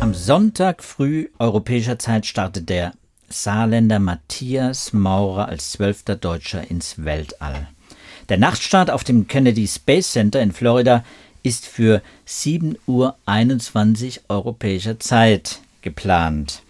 Am 0.00 0.12
Sonntag 0.12 0.84
früh 0.84 1.28
europäischer 1.38 1.98
Zeit 1.98 2.26
startet 2.26 2.68
der 2.68 2.92
Saarländer 3.30 3.98
Matthias 3.98 4.92
Maurer 4.92 5.48
als 5.48 5.72
zwölfter 5.72 6.16
Deutscher 6.16 6.70
ins 6.70 7.02
Weltall. 7.02 7.68
Der 8.28 8.36
Nachtstart 8.36 8.90
auf 8.90 9.04
dem 9.04 9.26
Kennedy 9.26 9.66
Space 9.66 10.12
Center 10.12 10.42
in 10.42 10.52
Florida 10.52 11.02
ist 11.42 11.66
für 11.66 12.02
7.21 12.26 12.76
Uhr 12.86 14.24
europäischer 14.28 15.00
Zeit 15.00 15.60
geplant. 15.80 16.62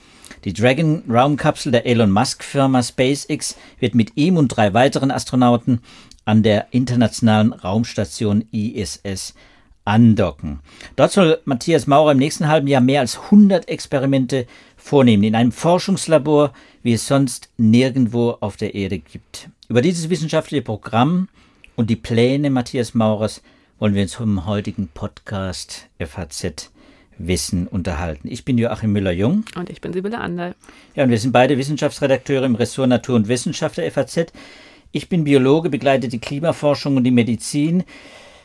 Die 0.45 0.53
Dragon 0.53 1.03
Raumkapsel 1.09 1.73
der 1.73 1.85
Elon 1.85 2.13
Musk 2.13 2.45
Firma 2.45 2.81
SpaceX 2.85 3.57
wird 3.81 3.97
mit 3.97 4.17
ihm 4.17 4.37
und 4.37 4.49
drei 4.49 4.73
weiteren 4.73 5.11
Astronauten 5.11 5.81
an 6.25 6.45
der 6.45 6.69
internationalen 6.71 7.53
Raumstation 7.53 8.45
ISS 8.53 9.35
andocken. 9.89 10.61
Dort 10.97 11.13
soll 11.13 11.41
Matthias 11.47 11.87
Maurer 11.87 12.13
im 12.13 12.19
nächsten 12.19 12.47
halben 12.47 12.69
Jahr 12.69 12.83
mehr 12.83 13.01
als 13.01 13.19
100 13.19 13.69
Experimente 13.69 14.47
vornehmen, 14.77 15.25
in 15.25 15.35
einem 15.35 15.51
Forschungslabor, 15.51 16.53
wie 16.83 16.93
es 16.93 17.07
sonst 17.07 17.49
nirgendwo 17.57 18.37
auf 18.41 18.57
der 18.57 18.75
Erde 18.75 18.99
gibt. 18.99 19.49
Über 19.69 19.81
dieses 19.81 20.11
wissenschaftliche 20.11 20.63
Programm 20.63 21.29
und 21.75 21.89
die 21.91 21.97
Pläne 21.97 22.51
Matthias 22.51 22.95
Maurers 22.95 23.43
wollen 23.79 23.95
wir 23.95 24.03
uns 24.03 24.15
vom 24.15 24.45
heutigen 24.47 24.89
Podcast 24.89 25.89
FAZ 25.99 26.71
Wissen 27.17 27.67
unterhalten. 27.67 28.29
Ich 28.31 28.45
bin 28.45 28.59
Joachim 28.59 28.93
Müller-Jung. 28.93 29.45
Und 29.57 29.71
ich 29.71 29.81
bin 29.81 29.93
Sibylle 29.93 30.19
Anderl. 30.19 30.55
Ja, 30.95 31.05
und 31.05 31.11
wir 31.11 31.19
sind 31.19 31.33
beide 31.33 31.59
Wissenschaftsredakteure 31.59 32.45
im 32.45 32.55
Ressort 32.55 32.91
Natur 32.91 33.17
und 33.17 33.27
Wissenschaft 33.27 33.79
der 33.79 33.91
FAZ. 33.91 34.33
Ich 34.93 35.09
bin 35.09 35.25
Biologe, 35.25 35.71
begleite 35.71 36.09
die 36.09 36.21
Klimaforschung 36.21 36.97
und 36.97 37.05
die 37.05 37.11
Medizin. 37.11 37.85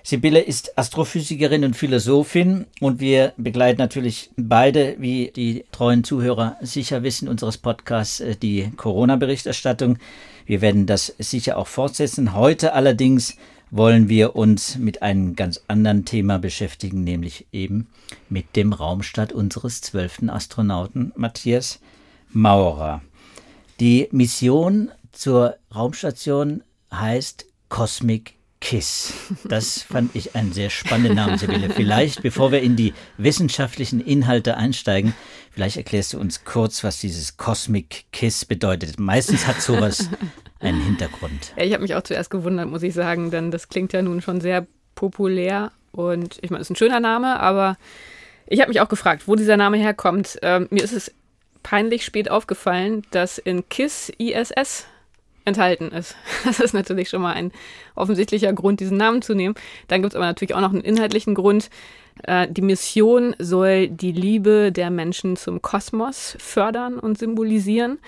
Sibylle 0.06 0.42
ist 0.42 0.78
Astrophysikerin 0.78 1.64
und 1.64 1.78
Philosophin 1.78 2.66
und 2.82 3.00
wir 3.00 3.32
begleiten 3.38 3.80
natürlich 3.80 4.32
beide, 4.36 4.98
wie 5.00 5.32
die 5.34 5.64
treuen 5.72 6.04
Zuhörer 6.04 6.58
sicher 6.60 7.04
wissen, 7.04 7.30
unseres 7.30 7.58
Podcasts 7.58 8.20
äh, 8.20 8.36
die 8.36 8.70
Corona-Berichterstattung. 8.76 9.98
Wir 10.46 10.60
werden 10.60 10.88
das 10.88 11.16
sicher 11.20 11.58
auch 11.58 11.68
fortsetzen. 11.68 12.36
Heute 12.36 12.74
allerdings 12.74 13.38
wollen 13.72 14.10
wir 14.10 14.36
uns 14.36 14.78
mit 14.78 15.02
einem 15.02 15.38
ganz 15.38 15.62
anderen 15.70 16.04
Thema 16.04 16.38
beschäftigen, 16.38 17.06
nämlich 17.06 17.48
eben 17.54 17.88
mit 18.28 18.58
dem 18.58 18.74
Raumstart 18.74 19.32
unseres 19.32 19.80
zwölften 19.80 20.30
Astronauten 20.30 21.14
Matthias 21.16 21.80
Maurer. 22.30 23.02
Die 23.80 24.10
Mission 24.12 24.92
zur 25.14 25.56
Raumstation 25.74 26.62
heißt 26.92 27.46
Cosmic 27.70 28.36
KISS. 28.64 29.14
Das 29.44 29.82
fand 29.82 30.16
ich 30.16 30.36
einen 30.36 30.54
sehr 30.54 30.70
spannenden 30.70 31.16
Namen, 31.16 31.38
Sibylle. 31.38 31.70
Vielleicht, 31.70 32.24
bevor 32.24 32.54
wir 32.54 32.62
in 32.62 32.78
die 32.78 32.94
wissenschaftlichen 33.18 34.00
Inhalte 34.00 34.56
einsteigen, 34.56 35.14
vielleicht 35.52 35.76
erklärst 35.76 36.14
du 36.14 36.18
uns 36.18 36.46
kurz, 36.46 36.82
was 36.82 37.02
dieses 37.02 37.36
Cosmic 37.36 38.06
KISS 38.14 38.46
bedeutet. 38.46 39.02
Meistens 39.02 39.48
hat 39.48 39.62
sowas 39.62 40.10
einen 40.62 40.82
Hintergrund. 40.82 41.52
Ja, 41.58 41.66
ich 41.66 41.74
habe 41.74 41.82
mich 41.82 41.94
auch 41.94 42.04
zuerst 42.04 42.30
gewundert, 42.30 42.70
muss 42.70 42.84
ich 42.84 42.94
sagen, 42.94 43.32
denn 43.32 43.52
das 43.52 43.68
klingt 43.68 43.92
ja 43.92 44.02
nun 44.02 44.22
schon 44.22 44.40
sehr 44.40 44.66
populär 44.96 45.74
und 45.92 46.40
ich 46.42 46.50
meine, 46.50 46.62
es 46.62 46.68
ist 46.68 46.72
ein 46.72 46.78
schöner 46.78 47.02
Name, 47.02 47.42
aber 47.42 47.78
ich 48.48 48.62
habe 48.62 48.70
mich 48.70 48.80
auch 48.80 48.88
gefragt, 48.90 49.28
wo 49.28 49.36
dieser 49.36 49.58
Name 49.58 49.76
herkommt. 49.76 50.40
Ähm, 50.42 50.68
mir 50.72 50.86
ist 50.86 50.94
es 50.94 51.12
peinlich 51.64 52.06
spät 52.06 52.32
aufgefallen, 52.32 53.02
dass 53.12 53.40
in 53.40 53.68
KISS 53.68 54.10
ISS 54.18 54.86
enthalten 55.46 55.90
ist. 55.90 56.16
Das 56.46 56.60
ist 56.60 56.74
natürlich 56.74 57.10
schon 57.10 57.22
mal 57.22 57.34
ein 57.34 57.52
offensichtlicher 57.96 58.54
Grund, 58.54 58.80
diesen 58.80 58.98
Namen 58.98 59.22
zu 59.22 59.34
nehmen. 59.34 59.56
Dann 59.88 60.02
gibt 60.02 60.14
es 60.14 60.16
aber 60.16 60.26
natürlich 60.26 60.56
auch 60.56 60.62
noch 60.62 60.74
einen 60.74 60.82
inhaltlichen 60.82 61.36
Grund. 61.36 61.70
Äh, 62.24 62.48
die 62.50 62.62
Mission 62.62 63.36
soll 63.40 63.88
die 63.88 64.12
Liebe 64.12 64.72
der 64.72 64.90
Menschen 64.90 65.36
zum 65.36 65.62
Kosmos 65.62 66.36
fördern 66.40 67.00
und 67.00 67.18
symbolisieren. 67.18 68.00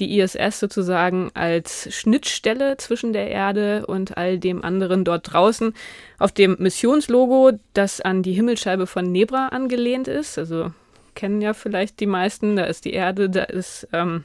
Die 0.00 0.18
ISS 0.18 0.58
sozusagen 0.58 1.30
als 1.34 1.94
Schnittstelle 1.94 2.76
zwischen 2.78 3.12
der 3.12 3.30
Erde 3.30 3.86
und 3.86 4.16
all 4.16 4.38
dem 4.38 4.64
anderen 4.64 5.04
dort 5.04 5.32
draußen. 5.32 5.72
Auf 6.18 6.32
dem 6.32 6.56
Missionslogo, 6.58 7.52
das 7.74 8.00
an 8.00 8.24
die 8.24 8.32
Himmelsscheibe 8.32 8.88
von 8.88 9.12
Nebra 9.12 9.48
angelehnt 9.48 10.08
ist, 10.08 10.36
also 10.36 10.72
kennen 11.14 11.40
ja 11.40 11.54
vielleicht 11.54 12.00
die 12.00 12.06
meisten, 12.06 12.56
da 12.56 12.64
ist 12.64 12.84
die 12.84 12.92
Erde, 12.92 13.30
da 13.30 13.44
ist 13.44 13.86
ähm, 13.92 14.24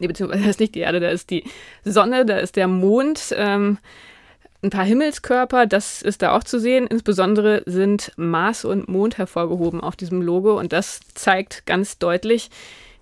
nee, 0.00 0.06
beziehungsweise 0.06 0.44
ist 0.48 0.60
nicht 0.60 0.74
die 0.74 0.80
Erde, 0.80 1.00
da 1.00 1.08
ist 1.08 1.30
die 1.30 1.44
Sonne, 1.84 2.24
da 2.24 2.38
ist 2.38 2.56
der 2.56 2.68
Mond, 2.68 3.34
ähm, 3.36 3.78
ein 4.62 4.70
paar 4.70 4.84
Himmelskörper, 4.84 5.66
das 5.66 6.00
ist 6.00 6.22
da 6.22 6.34
auch 6.34 6.42
zu 6.42 6.58
sehen. 6.58 6.86
Insbesondere 6.86 7.62
sind 7.66 8.12
Mars 8.16 8.64
und 8.64 8.88
Mond 8.88 9.18
hervorgehoben 9.18 9.80
auf 9.80 9.94
diesem 9.94 10.22
Logo 10.22 10.58
und 10.58 10.72
das 10.72 11.00
zeigt 11.14 11.66
ganz 11.66 11.98
deutlich, 11.98 12.50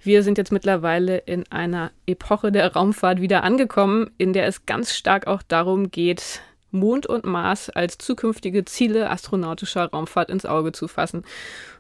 wir 0.05 0.25
sind 0.25 0.37
jetzt 0.37 0.51
mittlerweile 0.51 1.19
in 1.19 1.45
einer 1.53 1.93
Epoche 2.07 2.51
der 2.51 2.73
Raumfahrt 2.73 3.21
wieder 3.21 3.45
angekommen, 3.45 4.11
in 4.19 4.33
der 4.33 4.49
es 4.49 4.67
ganz 4.67 4.97
stark 4.97 5.29
auch 5.29 5.43
darum 5.43 5.93
geht, 5.93 6.41
Mond 6.73 7.07
und 7.07 7.25
Mars 7.25 7.71
als 7.71 7.99
zukünftige 7.99 8.65
Ziele 8.65 9.11
astronautischer 9.11 9.91
Raumfahrt 9.91 10.31
ins 10.31 10.47
Auge 10.47 10.73
zu 10.73 10.89
fassen. 10.89 11.25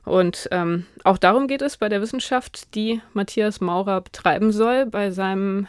Und 0.05 0.49
ähm, 0.53 0.87
auch 1.05 1.19
darum 1.19 1.49
geht 1.49 1.63
es 1.63 1.77
bei 1.77 1.89
der 1.89 2.01
Wissenschaft, 2.01 2.75
die 2.75 3.01
Matthias 3.15 3.61
Maurer 3.61 4.01
betreiben 4.01 4.53
soll, 4.53 4.87
bei 4.87 5.11
seinem 5.11 5.67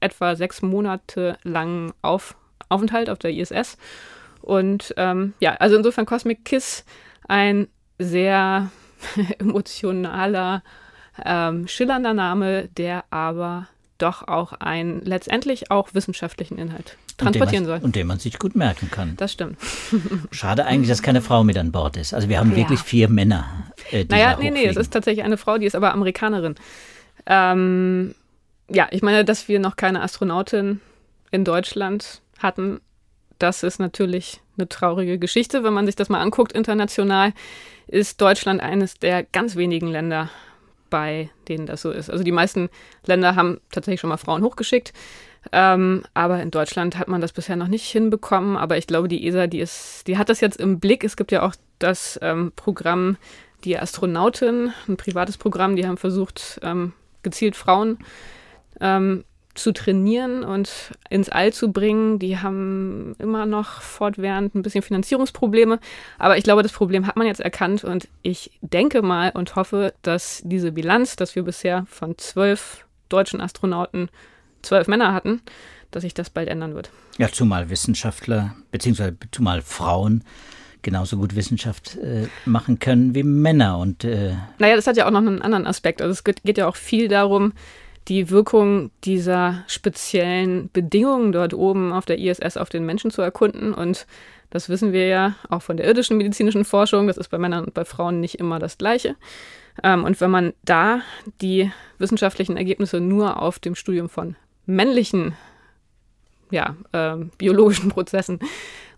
etwa 0.00 0.36
sechs 0.36 0.62
Monate 0.62 1.38
langen 1.42 1.92
auf 2.02 2.36
Aufenthalt 2.68 3.10
auf 3.10 3.18
der 3.18 3.32
ISS. 3.32 3.78
Und 4.42 4.94
ähm, 4.96 5.34
ja, 5.40 5.54
also 5.54 5.76
insofern 5.76 6.06
Cosmic 6.06 6.44
Kiss 6.44 6.84
ein 7.26 7.68
sehr 7.98 8.70
emotionaler, 9.38 10.62
ähm, 11.24 11.66
schillernder 11.66 12.14
Name, 12.14 12.68
der 12.76 13.04
aber 13.10 13.68
doch 13.98 14.26
auch 14.26 14.52
einen 14.54 15.00
letztendlich 15.02 15.70
auch 15.70 15.94
wissenschaftlichen 15.94 16.58
Inhalt 16.58 16.96
transportieren 17.16 17.64
und 17.64 17.68
soll. 17.68 17.78
Und 17.82 17.96
den 17.96 18.06
man 18.06 18.18
sich 18.18 18.38
gut 18.38 18.54
merken 18.54 18.90
kann. 18.90 19.14
Das 19.16 19.32
stimmt. 19.32 19.58
Schade 20.30 20.66
eigentlich, 20.66 20.88
dass 20.88 21.02
keine 21.02 21.22
Frau 21.22 21.44
mit 21.44 21.56
an 21.56 21.72
Bord 21.72 21.96
ist. 21.96 22.14
Also 22.14 22.28
wir 22.28 22.38
haben 22.38 22.50
ja. 22.50 22.56
wirklich 22.56 22.80
vier 22.80 23.08
Männer. 23.08 23.46
Äh, 23.90 24.04
die 24.04 24.14
naja, 24.14 24.36
nee, 24.38 24.50
nee, 24.50 24.66
es 24.66 24.76
ist 24.76 24.92
tatsächlich 24.92 25.24
eine 25.24 25.36
Frau, 25.36 25.58
die 25.58 25.66
ist 25.66 25.74
aber 25.74 25.92
Amerikanerin. 25.92 26.56
Ähm, 27.26 28.14
ja, 28.68 28.88
ich 28.90 29.02
meine, 29.02 29.24
dass 29.24 29.48
wir 29.48 29.58
noch 29.58 29.76
keine 29.76 30.02
Astronautin 30.02 30.80
in 31.30 31.44
Deutschland 31.44 32.20
hatten, 32.38 32.80
das 33.38 33.62
ist 33.62 33.78
natürlich 33.78 34.40
eine 34.56 34.68
traurige 34.68 35.18
Geschichte. 35.18 35.62
Wenn 35.62 35.74
man 35.74 35.86
sich 35.86 35.96
das 35.96 36.08
mal 36.08 36.20
anguckt 36.20 36.52
international, 36.52 37.32
ist 37.86 38.20
Deutschland 38.20 38.60
eines 38.60 38.94
der 38.94 39.22
ganz 39.22 39.56
wenigen 39.56 39.88
Länder, 39.88 40.30
bei 40.90 41.30
denen 41.48 41.66
das 41.66 41.82
so 41.82 41.90
ist. 41.90 42.10
Also 42.10 42.24
die 42.24 42.32
meisten 42.32 42.68
Länder 43.04 43.36
haben 43.36 43.60
tatsächlich 43.70 44.00
schon 44.00 44.10
mal 44.10 44.16
Frauen 44.16 44.42
hochgeschickt. 44.42 44.92
Ähm, 45.52 46.02
aber 46.14 46.42
in 46.42 46.50
Deutschland 46.50 46.98
hat 46.98 47.08
man 47.08 47.20
das 47.20 47.32
bisher 47.32 47.56
noch 47.56 47.68
nicht 47.68 47.86
hinbekommen. 47.90 48.56
Aber 48.56 48.76
ich 48.76 48.86
glaube, 48.86 49.08
die 49.08 49.26
ESA, 49.26 49.46
die 49.46 49.60
ist, 49.60 50.06
die 50.06 50.18
hat 50.18 50.28
das 50.28 50.40
jetzt 50.40 50.58
im 50.58 50.80
Blick. 50.80 51.04
Es 51.04 51.16
gibt 51.16 51.32
ja 51.32 51.42
auch 51.42 51.54
das 51.78 52.18
ähm, 52.22 52.52
Programm 52.56 53.16
Die 53.64 53.78
Astronautin, 53.78 54.72
ein 54.86 54.96
privates 54.96 55.38
Programm, 55.38 55.76
die 55.76 55.86
haben 55.86 55.96
versucht, 55.96 56.60
ähm, 56.62 56.92
gezielt 57.22 57.56
Frauen 57.56 57.98
ähm, 58.80 59.24
zu 59.58 59.72
trainieren 59.72 60.44
und 60.44 60.92
ins 61.10 61.28
All 61.28 61.52
zu 61.52 61.72
bringen. 61.72 62.18
Die 62.18 62.38
haben 62.38 63.16
immer 63.18 63.46
noch 63.46 63.80
fortwährend 63.80 64.54
ein 64.54 64.62
bisschen 64.62 64.82
Finanzierungsprobleme. 64.82 65.80
Aber 66.18 66.36
ich 66.36 66.44
glaube, 66.44 66.62
das 66.62 66.72
Problem 66.72 67.06
hat 67.06 67.16
man 67.16 67.26
jetzt 67.26 67.40
erkannt 67.40 67.84
und 67.84 68.08
ich 68.22 68.52
denke 68.60 69.02
mal 69.02 69.30
und 69.30 69.56
hoffe, 69.56 69.94
dass 70.02 70.42
diese 70.44 70.72
Bilanz, 70.72 71.16
dass 71.16 71.34
wir 71.34 71.42
bisher 71.42 71.86
von 71.88 72.16
zwölf 72.18 72.86
deutschen 73.08 73.40
Astronauten 73.40 74.08
zwölf 74.62 74.88
Männer 74.88 75.12
hatten, 75.12 75.42
dass 75.90 76.02
sich 76.02 76.14
das 76.14 76.30
bald 76.30 76.48
ändern 76.48 76.74
wird. 76.74 76.90
Ja, 77.18 77.28
zumal 77.28 77.70
Wissenschaftler 77.70 78.54
beziehungsweise 78.70 79.16
zumal 79.30 79.62
Frauen 79.62 80.24
genauso 80.82 81.16
gut 81.16 81.34
Wissenschaft 81.34 81.96
äh, 81.96 82.28
machen 82.44 82.78
können 82.78 83.14
wie 83.14 83.24
Männer. 83.24 83.78
Und, 83.78 84.04
äh 84.04 84.34
naja, 84.58 84.76
das 84.76 84.86
hat 84.86 84.96
ja 84.96 85.06
auch 85.06 85.10
noch 85.10 85.18
einen 85.18 85.42
anderen 85.42 85.66
Aspekt. 85.66 86.00
Also 86.00 86.12
es 86.12 86.22
geht, 86.22 86.44
geht 86.44 86.58
ja 86.58 86.68
auch 86.68 86.76
viel 86.76 87.08
darum, 87.08 87.52
die 88.08 88.30
Wirkung 88.30 88.90
dieser 89.04 89.64
speziellen 89.66 90.70
Bedingungen 90.72 91.32
dort 91.32 91.54
oben 91.54 91.92
auf 91.92 92.06
der 92.06 92.18
ISS 92.18 92.56
auf 92.56 92.68
den 92.68 92.86
Menschen 92.86 93.10
zu 93.10 93.22
erkunden. 93.22 93.74
Und 93.74 94.06
das 94.50 94.68
wissen 94.68 94.92
wir 94.92 95.06
ja 95.06 95.34
auch 95.48 95.62
von 95.62 95.76
der 95.76 95.86
irdischen 95.86 96.16
medizinischen 96.16 96.64
Forschung. 96.64 97.06
Das 97.08 97.16
ist 97.16 97.28
bei 97.28 97.38
Männern 97.38 97.64
und 97.64 97.74
bei 97.74 97.84
Frauen 97.84 98.20
nicht 98.20 98.36
immer 98.36 98.58
das 98.58 98.78
Gleiche. 98.78 99.16
Ähm, 99.82 100.04
und 100.04 100.20
wenn 100.20 100.30
man 100.30 100.52
da 100.64 101.00
die 101.40 101.70
wissenschaftlichen 101.98 102.56
Ergebnisse 102.56 103.00
nur 103.00 103.42
auf 103.42 103.58
dem 103.58 103.74
Studium 103.74 104.08
von 104.08 104.36
männlichen 104.66 105.34
ja, 106.50 106.76
äh, 106.92 107.16
biologischen 107.38 107.90
Prozessen 107.90 108.38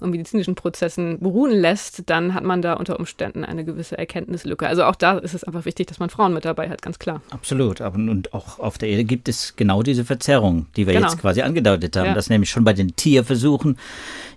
und 0.00 0.11
medizinischen 0.11 0.55
Prozessen 0.55 1.19
beruhen 1.21 1.53
lässt, 1.53 2.03
dann 2.06 2.35
hat 2.35 2.45
man 2.45 2.62
da 2.62 2.75
unter 2.75 2.99
Umständen 2.99 3.45
eine 3.45 3.65
gewisse 3.65 3.99
Erkenntnislücke. 3.99 4.67
Also 4.67 4.85
auch 4.85 4.95
da 4.95 5.19
ist 5.19 5.35
es 5.35 5.45
einfach 5.45 5.65
wichtig, 5.65 5.87
dass 5.87 5.99
man 5.99 6.11
Frauen 6.11 6.33
mit 6.35 6.45
dabei 6.45 6.69
hat, 6.69 6.83
ganz 6.83 6.99
klar. 6.99 7.23
Absolut. 7.31 7.81
Und 7.81 8.33
auch 8.35 8.59
auf 8.59 8.79
der 8.79 8.89
Erde 8.89 9.05
gibt 9.05 9.29
es 9.29 9.56
genau 9.56 9.83
diese 9.83 10.05
Verzerrung, 10.05 10.67
die 10.77 10.87
wir 10.87 10.95
genau. 10.95 11.09
jetzt 11.09 11.21
quasi 11.21 11.43
angedeutet 11.43 11.97
haben, 11.97 12.06
ja. 12.06 12.15
dass 12.15 12.31
nämlich 12.31 12.50
schon 12.50 12.65
bei 12.65 12.73
den 12.73 12.97
Tierversuchen 12.97 13.79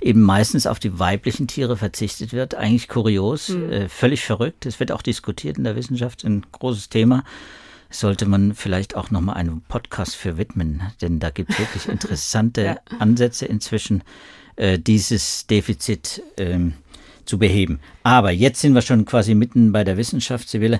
eben 0.01 0.21
meistens 0.21 0.67
auf 0.67 0.79
die 0.79 0.99
weiblichen 0.99 1.47
Tiere 1.47 1.77
verzichtet 1.77 2.33
wird. 2.33 2.55
Eigentlich 2.55 2.87
kurios, 2.87 3.49
mhm. 3.49 3.71
äh, 3.71 3.89
völlig 3.89 4.23
verrückt. 4.23 4.65
Es 4.65 4.79
wird 4.79 4.91
auch 4.91 5.01
diskutiert 5.01 5.57
in 5.57 5.63
der 5.63 5.75
Wissenschaft, 5.75 6.23
ein 6.23 6.45
großes 6.51 6.89
Thema 6.89 7.23
sollte 7.93 8.25
man 8.25 8.55
vielleicht 8.55 8.95
auch 8.95 9.11
nochmal 9.11 9.35
einen 9.35 9.61
Podcast 9.61 10.15
für 10.15 10.37
widmen, 10.37 10.81
denn 11.01 11.19
da 11.19 11.29
gibt 11.29 11.51
es 11.51 11.59
wirklich 11.59 11.87
interessante 11.89 12.63
ja. 12.63 12.77
Ansätze 12.99 13.45
inzwischen, 13.45 14.03
äh, 14.61 14.77
dieses 14.77 15.47
Defizit 15.47 16.21
ähm, 16.37 16.73
zu 17.25 17.39
beheben. 17.39 17.79
Aber 18.03 18.29
jetzt 18.29 18.61
sind 18.61 18.75
wir 18.75 18.83
schon 18.83 19.05
quasi 19.05 19.33
mitten 19.33 19.71
bei 19.71 19.83
der 19.83 19.97
Wissenschaft, 19.97 20.47
Sibylle. 20.47 20.79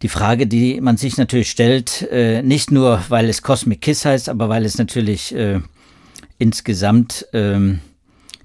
Die 0.00 0.08
Frage, 0.08 0.46
die 0.46 0.80
man 0.80 0.96
sich 0.96 1.18
natürlich 1.18 1.50
stellt, 1.50 2.08
äh, 2.10 2.42
nicht 2.42 2.70
nur, 2.70 3.02
weil 3.10 3.28
es 3.28 3.42
Cosmic 3.42 3.82
Kiss 3.82 4.06
heißt, 4.06 4.30
aber 4.30 4.48
weil 4.48 4.64
es 4.64 4.78
natürlich 4.78 5.34
äh, 5.34 5.60
insgesamt 6.38 7.26
ähm, 7.34 7.80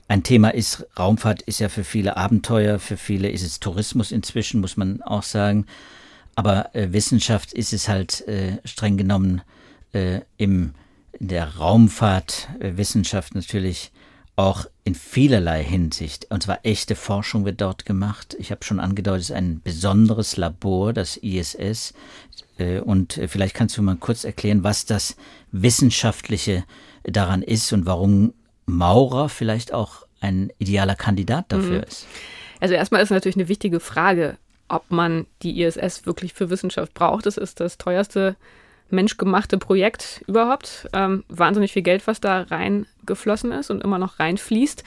ein 0.09 0.23
Thema 0.23 0.49
ist. 0.49 0.85
Raumfahrt 0.99 1.41
ist 1.43 1.59
ja 1.59 1.69
für 1.69 1.85
viele 1.85 2.17
Abenteuer, 2.17 2.77
für 2.79 2.97
viele 2.97 3.29
ist 3.29 3.43
es 3.43 3.61
Tourismus 3.61 4.11
inzwischen, 4.11 4.59
muss 4.59 4.75
man 4.75 5.01
auch 5.01 5.23
sagen. 5.23 5.65
Aber 6.35 6.75
äh, 6.75 6.91
Wissenschaft 6.91 7.53
ist 7.53 7.71
es 7.71 7.87
halt 7.87 8.27
äh, 8.27 8.57
streng 8.65 8.97
genommen 8.97 9.41
äh, 9.93 10.19
im, 10.35 10.73
in 11.17 11.29
der 11.29 11.55
Raumfahrtwissenschaft 11.55 13.33
natürlich 13.33 13.91
auch 14.35 14.65
in 14.83 14.95
vielerlei 14.95 15.63
Hinsicht. 15.63 16.27
Und 16.29 16.43
zwar 16.43 16.59
echte 16.63 16.95
Forschung 16.95 17.45
wird 17.45 17.61
dort 17.61 17.85
gemacht. 17.85 18.35
Ich 18.39 18.51
habe 18.51 18.63
schon 18.63 18.79
angedeutet, 18.79 19.23
es 19.23 19.29
ist 19.29 19.35
ein 19.35 19.61
besonderes 19.61 20.37
Labor, 20.37 20.93
das 20.93 21.17
ISS. 21.17 21.93
Äh, 22.57 22.79
und 22.79 23.17
äh, 23.17 23.27
vielleicht 23.27 23.55
kannst 23.55 23.77
du 23.77 23.81
mal 23.81 23.97
kurz 23.97 24.23
erklären, 24.23 24.63
was 24.63 24.85
das 24.85 25.15
Wissenschaftliche 25.51 26.63
daran 27.03 27.41
ist 27.41 27.71
und 27.73 27.85
warum 27.85 28.33
Maurer 28.65 29.29
vielleicht 29.29 29.73
auch 29.73 30.05
ein 30.21 30.51
idealer 30.59 30.95
Kandidat 30.95 31.45
dafür 31.51 31.79
mhm. 31.79 31.83
ist. 31.83 32.07
Also 32.59 32.75
erstmal 32.75 33.01
ist 33.01 33.09
natürlich 33.09 33.35
eine 33.35 33.47
wichtige 33.47 33.79
Frage, 33.79 34.37
ob 34.69 34.89
man 34.89 35.25
die 35.41 35.61
ISS 35.61 36.05
wirklich 36.05 36.33
für 36.33 36.49
Wissenschaft 36.49 36.93
braucht. 36.93 37.25
Das 37.25 37.37
ist 37.37 37.59
das 37.59 37.77
teuerste 37.77 38.35
menschgemachte 38.89 39.57
Projekt 39.57 40.23
überhaupt. 40.27 40.87
Ähm, 40.93 41.23
wahnsinnig 41.27 41.73
viel 41.73 41.81
Geld, 41.81 42.07
was 42.07 42.21
da 42.21 42.45
reingeflossen 43.01 43.51
ist 43.51 43.69
und 43.69 43.83
immer 43.83 43.97
noch 43.97 44.19
reinfließt. 44.19 44.83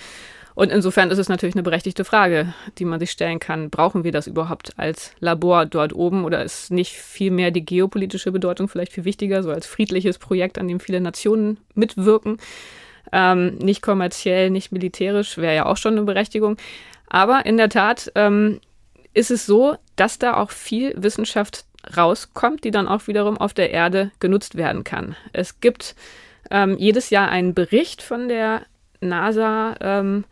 Und 0.55 0.70
insofern 0.70 1.11
ist 1.11 1.19
es 1.19 1.28
natürlich 1.28 1.56
eine 1.56 1.64
berechtigte 1.64 2.05
Frage, 2.05 2.55
die 2.78 2.84
man 2.84 3.00
sich 3.00 3.11
stellen 3.11 3.40
kann. 3.40 3.70
Brauchen 3.70 4.05
wir 4.05 4.12
das 4.12 4.28
überhaupt 4.28 4.72
als 4.76 5.12
Labor 5.19 5.66
dort 5.66 5.93
oben 5.93 6.25
oder 6.25 6.44
ist 6.44 6.70
nicht 6.70 6.93
viel 6.93 7.32
mehr 7.32 7.50
die 7.50 7.64
geopolitische 7.64 8.31
Bedeutung 8.31 8.69
vielleicht 8.69 8.93
viel 8.93 9.05
wichtiger, 9.05 9.43
so 9.43 9.50
als 9.50 9.66
friedliches 9.66 10.19
Projekt, 10.19 10.58
an 10.58 10.69
dem 10.69 10.78
viele 10.78 11.00
Nationen 11.00 11.58
mitwirken? 11.75 12.38
Ähm, 13.12 13.56
nicht 13.56 13.82
kommerziell, 13.82 14.50
nicht 14.50 14.70
militärisch, 14.70 15.38
wäre 15.38 15.56
ja 15.56 15.67
auch 15.67 15.76
schon 15.76 15.94
eine 15.94 16.05
Berechtigung. 16.05 16.56
Aber 17.08 17.46
in 17.46 17.56
der 17.56 17.69
Tat 17.69 18.12
ähm, 18.14 18.60
ist 19.12 19.32
es 19.32 19.46
so, 19.46 19.76
dass 19.96 20.20
da 20.20 20.37
auch 20.37 20.52
viel 20.52 20.94
Wissenschaft 20.96 21.64
rauskommt, 21.96 22.62
die 22.62 22.70
dann 22.70 22.88
auch 22.88 23.08
wiederum 23.08 23.38
auf 23.38 23.55
der 23.55 23.70
Erde 23.70 24.12
genutzt 24.20 24.55
werden 24.56 24.84
kann. 24.84 25.17
Es 25.32 25.60
gibt 25.60 25.96
ähm, 26.50 26.76
jedes 26.79 27.11
Jahr 27.11 27.29
einen 27.29 27.55
Bericht 27.55 28.02
von 28.02 28.29
der 28.29 28.62
NASA, 29.00 29.76
ähm, 29.81 30.25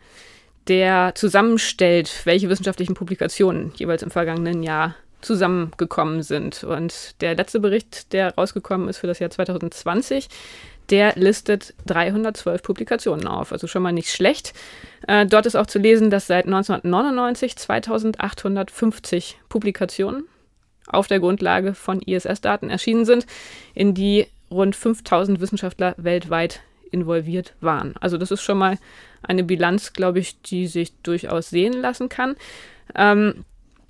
der 0.67 1.13
zusammenstellt, 1.15 2.21
welche 2.25 2.49
wissenschaftlichen 2.49 2.93
Publikationen 2.93 3.73
jeweils 3.75 4.03
im 4.03 4.11
vergangenen 4.11 4.63
Jahr 4.63 4.95
zusammengekommen 5.21 6.21
sind. 6.21 6.63
Und 6.63 7.21
der 7.21 7.35
letzte 7.35 7.59
Bericht, 7.59 8.13
der 8.13 8.35
rausgekommen 8.35 8.89
ist 8.89 8.97
für 8.97 9.07
das 9.07 9.19
Jahr 9.19 9.29
2020, 9.29 10.27
der 10.89 11.13
listet 11.15 11.73
312 11.85 12.61
Publikationen 12.61 13.27
auf. 13.27 13.51
Also 13.51 13.67
schon 13.67 13.83
mal 13.83 13.93
nicht 13.93 14.09
schlecht. 14.09 14.53
Äh, 15.07 15.25
dort 15.25 15.45
ist 15.45 15.55
auch 15.55 15.65
zu 15.65 15.79
lesen, 15.79 16.09
dass 16.09 16.27
seit 16.27 16.45
1999 16.45 17.55
2850 17.55 19.39
Publikationen 19.49 20.25
auf 20.87 21.07
der 21.07 21.19
Grundlage 21.19 21.73
von 21.73 22.01
ISS-Daten 22.01 22.69
erschienen 22.69 23.05
sind, 23.05 23.25
in 23.73 23.93
die 23.93 24.27
rund 24.53 24.75
5000 24.75 25.39
Wissenschaftler 25.39 25.95
weltweit 25.97 26.61
involviert 26.91 27.53
waren. 27.59 27.95
Also 27.99 28.17
das 28.17 28.31
ist 28.31 28.41
schon 28.41 28.57
mal 28.57 28.77
eine 29.21 29.43
Bilanz, 29.43 29.93
glaube 29.93 30.19
ich, 30.19 30.41
die 30.41 30.67
sich 30.67 30.93
durchaus 31.01 31.49
sehen 31.49 31.73
lassen 31.73 32.09
kann. 32.09 32.35
Ähm, 32.95 33.45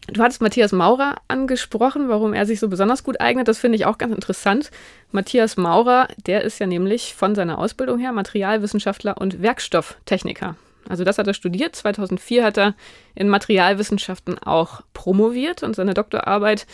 Du 0.07 0.21
hattest 0.21 0.41
Matthias 0.41 0.73
Maurer 0.73 1.15
angesprochen, 1.29 2.09
warum 2.09 2.33
er 2.33 2.45
sich 2.45 2.59
so 2.59 2.67
besonders 2.67 3.05
gut 3.05 3.21
eignet. 3.21 3.47
Das 3.47 3.59
finde 3.59 3.77
ich 3.77 3.85
auch 3.85 3.97
ganz 3.97 4.13
interessant. 4.13 4.69
Matthias 5.11 5.55
Maurer, 5.55 6.09
der 6.25 6.41
ist 6.41 6.59
ja 6.59 6.67
nämlich 6.67 7.13
von 7.13 7.35
seiner 7.35 7.57
Ausbildung 7.57 7.99
her 7.99 8.11
Materialwissenschaftler 8.11 9.17
und 9.17 9.41
Werkstofftechniker. 9.41 10.57
Also 10.89 11.05
das 11.05 11.17
hat 11.17 11.27
er 11.27 11.33
studiert. 11.33 11.77
2004 11.77 12.43
hat 12.43 12.57
er 12.57 12.75
in 13.15 13.29
Materialwissenschaften 13.29 14.37
auch 14.39 14.81
promoviert 14.93 15.63
und 15.63 15.73
seine 15.73 15.93
Doktorarbeit, 15.93 16.67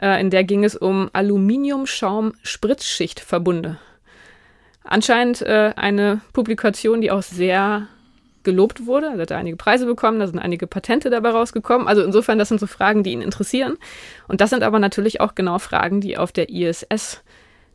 äh, 0.00 0.20
in 0.20 0.30
der 0.30 0.44
ging 0.44 0.62
es 0.64 0.76
um 0.76 1.10
Aluminiumschaum-Spritzschichtverbunde. 1.12 3.78
Anscheinend 4.84 5.42
äh, 5.42 5.72
eine 5.76 6.20
Publikation, 6.32 7.00
die 7.00 7.10
auch 7.10 7.22
sehr 7.22 7.88
gelobt 8.42 8.86
wurde. 8.86 9.06
Er 9.06 9.18
hat 9.18 9.32
einige 9.32 9.56
Preise 9.56 9.86
bekommen, 9.86 10.20
da 10.20 10.26
sind 10.26 10.38
einige 10.38 10.66
Patente 10.66 11.10
dabei 11.10 11.30
rausgekommen. 11.30 11.86
Also 11.86 12.02
insofern, 12.02 12.38
das 12.38 12.48
sind 12.48 12.60
so 12.60 12.66
Fragen, 12.66 13.02
die 13.02 13.12
ihn 13.12 13.22
interessieren. 13.22 13.76
Und 14.28 14.40
das 14.40 14.50
sind 14.50 14.62
aber 14.62 14.78
natürlich 14.78 15.20
auch 15.20 15.34
genau 15.34 15.58
Fragen, 15.58 16.00
die 16.00 16.16
auf 16.16 16.32
der 16.32 16.50
ISS 16.50 17.22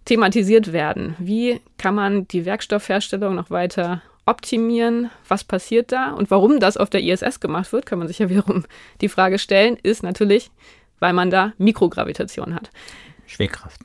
thematisiert 0.05 0.73
werden. 0.73 1.15
Wie 1.19 1.61
kann 1.77 1.95
man 1.95 2.27
die 2.27 2.45
Werkstoffherstellung 2.45 3.35
noch 3.35 3.49
weiter 3.49 4.01
optimieren? 4.25 5.09
Was 5.27 5.43
passiert 5.43 5.91
da? 5.91 6.11
Und 6.11 6.31
warum 6.31 6.59
das 6.59 6.77
auf 6.77 6.89
der 6.89 7.03
ISS 7.03 7.39
gemacht 7.39 7.71
wird, 7.73 7.85
kann 7.85 7.99
man 7.99 8.07
sich 8.07 8.19
ja 8.19 8.29
wiederum 8.29 8.65
die 9.01 9.09
Frage 9.09 9.39
stellen, 9.39 9.77
ist 9.83 10.03
natürlich, 10.03 10.51
weil 10.99 11.13
man 11.13 11.29
da 11.29 11.53
Mikrogravitation 11.57 12.55
hat. 12.55 12.69
Schwerkraft. 13.25 13.81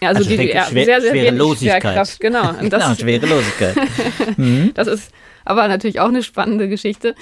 Also, 0.00 0.18
also 0.18 0.36
die, 0.36 0.48
ja, 0.48 0.64
schwer, 0.64 0.84
sehr, 0.84 1.00
sehr 1.00 1.14
wenig 1.14 1.58
Schwerkraft, 1.58 2.20
genau. 2.20 2.50
Und 2.60 2.72
das, 2.72 2.82
genau, 2.84 2.94
Schwerelosigkeit. 2.94 3.76
mhm. 4.36 4.72
Das 4.74 4.88
ist 4.88 5.12
aber 5.44 5.68
natürlich 5.68 6.00
auch 6.00 6.08
eine 6.08 6.22
spannende 6.22 6.68
Geschichte, 6.68 7.14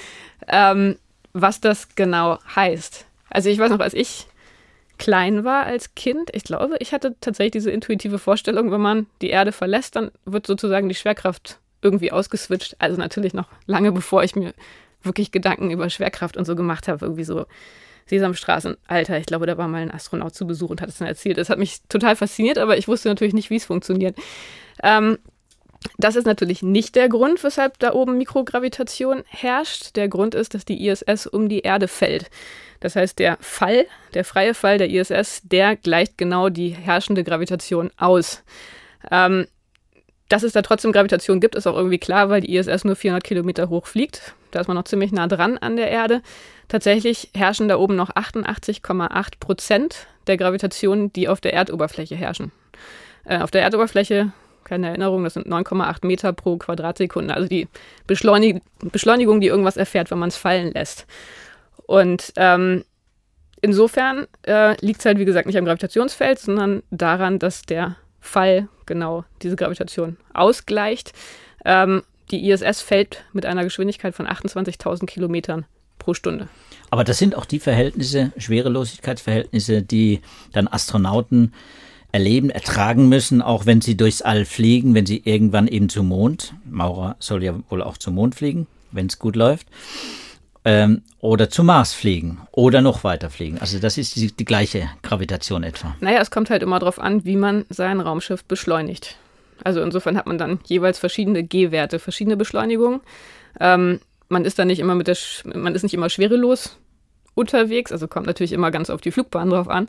ähm, 0.49 0.97
was 1.33 1.61
das 1.61 1.95
genau 1.95 2.39
heißt. 2.55 3.07
Also 3.29 3.49
ich 3.49 3.59
weiß 3.59 3.71
noch, 3.71 3.81
als 3.81 3.95
ich 3.95 4.27
klein 4.99 5.45
war 5.45 5.65
als 5.65 5.95
Kind, 5.95 6.31
ich 6.35 6.45
glaube, 6.45 6.77
ich 6.81 6.93
hatte 6.93 7.15
tatsächlich 7.21 7.53
diese 7.53 7.71
intuitive 7.71 8.19
Vorstellung, 8.19 8.71
wenn 8.71 8.81
man 8.81 9.06
die 9.23 9.31
Erde 9.31 9.53
verlässt, 9.53 9.97
dann 9.97 10.11
wird 10.27 10.47
sozusagen 10.47 10.89
die 10.89 10.95
Schwerkraft 10.95 11.59
irgendwie 11.83 12.13
ausgeswitcht. 12.13 12.77
Also 12.79 12.99
natürlich 12.99 13.33
noch 13.33 13.49
lange 13.67 13.93
bevor 13.93 14.23
ich 14.23 14.37
mir 14.37 14.53
wirklich 15.03 15.33
Gedanken 15.33 15.71
über 15.71 15.89
Schwerkraft 15.89 16.37
und 16.37 16.45
so 16.45 16.55
gemacht 16.55 16.89
habe, 16.89 17.06
irgendwie 17.06 17.25
so 17.25 17.47
Sesamstraßen. 18.11 18.77
Alter, 18.87 19.19
ich 19.19 19.27
glaube, 19.27 19.47
da 19.47 19.57
war 19.57 19.69
mal 19.69 19.82
ein 19.82 19.91
Astronaut 19.91 20.34
zu 20.34 20.46
Besuch 20.46 20.70
und 20.70 20.82
hat 20.82 20.89
es 20.89 20.99
dann 20.99 21.08
erzählt. 21.08 21.39
Das 21.39 21.49
hat 21.49 21.58
mich 21.58 21.81
total 21.89 22.17
fasziniert, 22.17 22.58
aber 22.58 22.77
ich 22.77 22.89
wusste 22.89 23.08
natürlich 23.08 23.34
nicht, 23.34 23.51
wie 23.51 23.56
es 23.56 23.65
funktioniert. 23.65 24.17
Ähm, 24.82 25.19
das 25.96 26.17
ist 26.17 26.27
natürlich 26.27 26.63
nicht 26.63 26.94
der 26.94 27.08
Grund, 27.08 27.43
weshalb 27.43 27.79
da 27.79 27.94
oben 27.94 28.19
Mikrogravitation 28.19 29.23
herrscht. 29.27 29.96
Der 29.96 30.08
Grund 30.08 30.34
ist, 30.34 30.53
dass 30.53 30.65
die 30.65 30.87
ISS 30.87 31.27
um 31.27 31.49
die 31.49 31.61
Erde 31.61 31.89
fällt. 31.89 32.31
Das 32.81 32.96
heißt, 32.96 33.19
der 33.19 33.39
Fall, 33.41 33.87
der 34.15 34.25
freie 34.25 34.55
Fall 34.55 34.79
der 34.79 34.91
ISS, 34.91 35.43
der 35.44 35.77
gleicht 35.77 36.19
genau 36.19 36.49
die 36.49 36.70
herrschende 36.70 37.25
Gravitation 37.25 37.91
aus. 37.96 38.43
Ähm, 39.11 39.46
dass 40.29 40.43
es 40.43 40.53
da 40.53 40.63
trotzdem 40.63 40.93
Gravitation 40.93 41.41
gibt, 41.41 41.56
ist 41.56 41.67
auch 41.67 41.77
irgendwie 41.77 41.99
klar, 41.99 42.31
weil 42.31 42.41
die 42.41 42.56
ISS 42.56 42.84
nur 42.84 42.96
400 42.96 43.25
Kilometer 43.25 43.69
hoch 43.69 43.87
fliegt. 43.87 44.34
Da 44.51 44.61
ist 44.61 44.69
man 44.69 44.77
noch 44.77 44.84
ziemlich 44.84 45.13
nah 45.13 45.27
dran 45.27 45.58
an 45.58 45.77
der 45.77 45.91
Erde. 45.91 46.23
Tatsächlich 46.70 47.31
herrschen 47.34 47.67
da 47.67 47.79
oben 47.79 47.96
noch 47.96 48.10
88,8 48.10 49.41
Prozent 49.41 50.06
der 50.29 50.36
Gravitationen, 50.36 51.12
die 51.12 51.29
auf 51.29 51.41
der 51.41 51.53
Erdoberfläche 51.53 52.15
herrschen. 52.15 52.53
Äh, 53.24 53.41
auf 53.41 53.50
der 53.50 53.62
Erdoberfläche 53.62 54.32
keine 54.62 54.86
Erinnerung, 54.86 55.24
das 55.24 55.34
sind 55.34 55.48
9,8 55.48 56.06
Meter 56.06 56.32
pro 56.32 56.56
Quadratsekunde. 56.56 57.34
Also 57.34 57.48
die 57.48 57.67
Beschleunig 58.06 58.62
Beschleunigung, 58.79 59.41
die 59.41 59.48
irgendwas 59.48 59.77
erfährt, 59.77 60.12
wenn 60.12 60.20
man 60.20 60.29
es 60.29 60.36
fallen 60.36 60.70
lässt. 60.70 61.06
Und 61.86 62.32
ähm, 62.36 62.84
insofern 63.60 64.29
äh, 64.46 64.77
liegt 64.84 65.00
es 65.00 65.06
halt, 65.06 65.19
wie 65.19 65.24
gesagt, 65.24 65.46
nicht 65.46 65.58
am 65.58 65.65
Gravitationsfeld, 65.65 66.39
sondern 66.39 66.84
daran, 66.93 67.41
dass 67.41 67.62
der 67.62 67.96
Fall 68.20 68.69
genau 68.86 69.24
diese 69.43 69.56
Gravitation 69.56 70.19
ausgleicht. 70.34 71.15
Ähm, 71.65 72.05
die 72.31 72.48
ISS 72.48 72.81
fällt 72.81 73.24
mit 73.32 73.46
einer 73.46 73.65
Geschwindigkeit 73.65 74.15
von 74.15 74.29
28.000 74.29 75.06
Kilometern 75.06 75.67
pro 76.01 76.15
Stunde. 76.15 76.49
Aber 76.91 77.05
das 77.05 77.19
sind 77.19 77.37
auch 77.37 77.45
die 77.45 77.61
Verhältnisse, 77.61 78.33
Schwerelosigkeitsverhältnisse, 78.37 79.83
die 79.83 80.21
dann 80.53 80.67
Astronauten 80.67 81.53
erleben, 82.11 82.51
ertragen 82.51 83.09
müssen, 83.09 83.41
auch 83.41 83.67
wenn 83.67 83.81
sie 83.81 83.97
durchs 83.97 84.23
All 84.23 84.45
fliegen, 84.45 84.95
wenn 84.95 85.07
sie 85.07 85.23
irgendwann 85.25 85.69
eben 85.69 85.89
zum 85.89 86.09
Mond, 86.09 86.55
Maurer 86.69 87.15
soll 87.21 87.45
ja 87.45 87.55
wohl 87.69 87.83
auch 87.83 87.97
zum 87.97 88.17
Mond 88.17 88.35
fliegen. 88.35 88.67
wenn 88.93 89.07
es 89.07 89.21
gut 89.21 89.37
läuft. 89.37 89.69
Ähm, 90.65 91.03
oder 91.21 91.49
zum 91.49 91.67
Mars 91.67 91.95
fliegen 91.95 92.39
oder 92.51 92.83
noch 92.83 93.05
weiter 93.05 93.31
fliegen. 93.31 93.59
Also 93.59 93.79
das 93.79 93.97
ist 93.97 94.17
die, 94.17 94.33
die 94.33 94.45
gleiche 94.45 94.91
Gravitation 95.03 95.63
etwa. 95.63 95.97
Naja, 96.01 96.21
es 96.21 96.31
kommt 96.31 96.51
halt 96.51 96.63
immer 96.63 96.79
darauf 96.81 96.99
an, 96.99 97.25
wie 97.25 97.37
man 97.37 97.65
sein 97.71 98.01
Raumschiff 98.01 98.45
beschleunigt. 98.45 99.17
Also 99.65 99.81
insofern 99.81 100.17
hat 100.17 100.27
man 100.27 100.39
dann 100.39 100.59
jeweils 100.67 100.99
verschiedene 100.99 101.45
G-Werte, 101.45 101.99
verschiedene 101.99 102.37
Beschleunigungen. 102.37 103.01
Ähm, 103.59 104.01
man 104.31 104.44
ist 104.44 104.58
dann 104.58 104.69
nicht 104.69 104.79
immer 104.79 104.94
mit 104.94 105.08
der, 105.08 105.17
man 105.44 105.75
ist 105.75 105.82
nicht 105.82 105.94
immer 105.94 106.08
schwerelos 106.08 106.79
unterwegs, 107.34 107.93
also 107.93 108.08
kommt 108.08 108.27
natürlich 108.27 108.53
immer 108.53 108.70
ganz 108.70 108.91
auf 108.91 109.01
die 109.01 109.10
Flugbahn 109.10 109.51
drauf 109.51 109.69
an. 109.69 109.89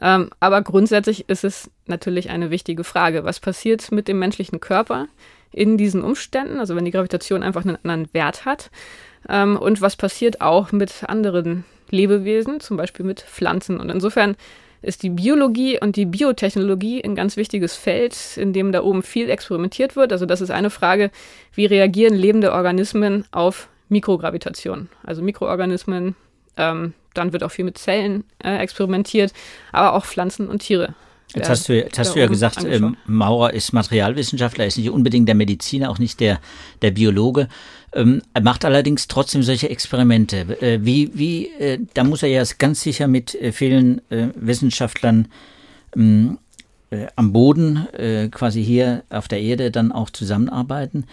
Ähm, 0.00 0.30
aber 0.40 0.62
grundsätzlich 0.62 1.28
ist 1.28 1.44
es 1.44 1.70
natürlich 1.86 2.30
eine 2.30 2.50
wichtige 2.50 2.84
Frage. 2.84 3.24
Was 3.24 3.40
passiert 3.40 3.92
mit 3.92 4.08
dem 4.08 4.18
menschlichen 4.18 4.60
Körper 4.60 5.06
in 5.52 5.76
diesen 5.76 6.02
Umständen? 6.02 6.58
Also 6.58 6.76
wenn 6.76 6.84
die 6.84 6.90
Gravitation 6.90 7.42
einfach 7.42 7.64
einen 7.64 7.76
anderen 7.76 8.12
Wert 8.12 8.44
hat. 8.44 8.70
Ähm, 9.28 9.56
und 9.56 9.80
was 9.80 9.96
passiert 9.96 10.40
auch 10.40 10.72
mit 10.72 11.04
anderen 11.06 11.64
Lebewesen, 11.90 12.60
zum 12.60 12.76
Beispiel 12.76 13.04
mit 13.04 13.20
Pflanzen. 13.20 13.80
Und 13.80 13.90
insofern 13.90 14.36
ist 14.82 15.02
die 15.02 15.10
Biologie 15.10 15.78
und 15.80 15.96
die 15.96 16.06
Biotechnologie 16.06 17.04
ein 17.04 17.14
ganz 17.14 17.36
wichtiges 17.36 17.76
Feld, 17.76 18.16
in 18.36 18.52
dem 18.52 18.72
da 18.72 18.82
oben 18.82 19.02
viel 19.02 19.28
experimentiert 19.28 19.94
wird. 19.96 20.12
Also 20.12 20.26
das 20.26 20.40
ist 20.40 20.50
eine 20.50 20.70
Frage, 20.70 21.10
wie 21.54 21.66
reagieren 21.66 22.14
lebende 22.14 22.52
Organismen 22.52 23.24
auf 23.30 23.68
Mikrogravitation? 23.90 24.88
Also 25.04 25.22
Mikroorganismen, 25.22 26.16
ähm, 26.56 26.94
dann 27.14 27.32
wird 27.32 27.44
auch 27.44 27.50
viel 27.50 27.64
mit 27.64 27.78
Zellen 27.78 28.24
äh, 28.42 28.56
experimentiert, 28.58 29.32
aber 29.72 29.94
auch 29.94 30.04
Pflanzen 30.04 30.48
und 30.48 30.60
Tiere. 30.60 30.94
Jetzt 31.34 31.48
hast 31.48 31.68
du, 31.68 31.76
jetzt 31.76 31.98
hast 31.98 32.14
du 32.14 32.20
ja 32.20 32.26
gesagt, 32.26 32.64
ähm, 32.64 32.96
Maurer 33.06 33.54
ist 33.54 33.72
Materialwissenschaftler, 33.72 34.66
ist 34.66 34.78
nicht 34.78 34.90
unbedingt 34.90 35.28
der 35.28 35.36
Mediziner, 35.36 35.90
auch 35.90 35.98
nicht 35.98 36.18
der, 36.18 36.40
der 36.82 36.90
Biologe. 36.90 37.48
Ähm, 37.92 38.22
er 38.34 38.42
macht 38.42 38.64
allerdings 38.64 39.06
trotzdem 39.06 39.42
solche 39.42 39.70
Experimente. 39.70 40.60
Äh, 40.60 40.84
wie, 40.84 41.10
wie, 41.14 41.46
äh, 41.58 41.78
da 41.94 42.02
muss 42.02 42.24
er 42.24 42.30
ja 42.30 42.42
ganz 42.58 42.82
sicher 42.82 43.06
mit 43.06 43.34
äh, 43.36 43.52
vielen 43.52 44.00
äh, 44.10 44.28
Wissenschaftlern 44.34 45.28
ähm, 45.94 46.38
äh, 46.90 47.06
am 47.14 47.32
Boden, 47.32 47.86
äh, 47.92 48.28
quasi 48.28 48.64
hier 48.64 49.04
auf 49.08 49.28
der 49.28 49.40
Erde, 49.40 49.70
dann 49.70 49.92
auch 49.92 50.10
zusammenarbeiten. 50.10 51.04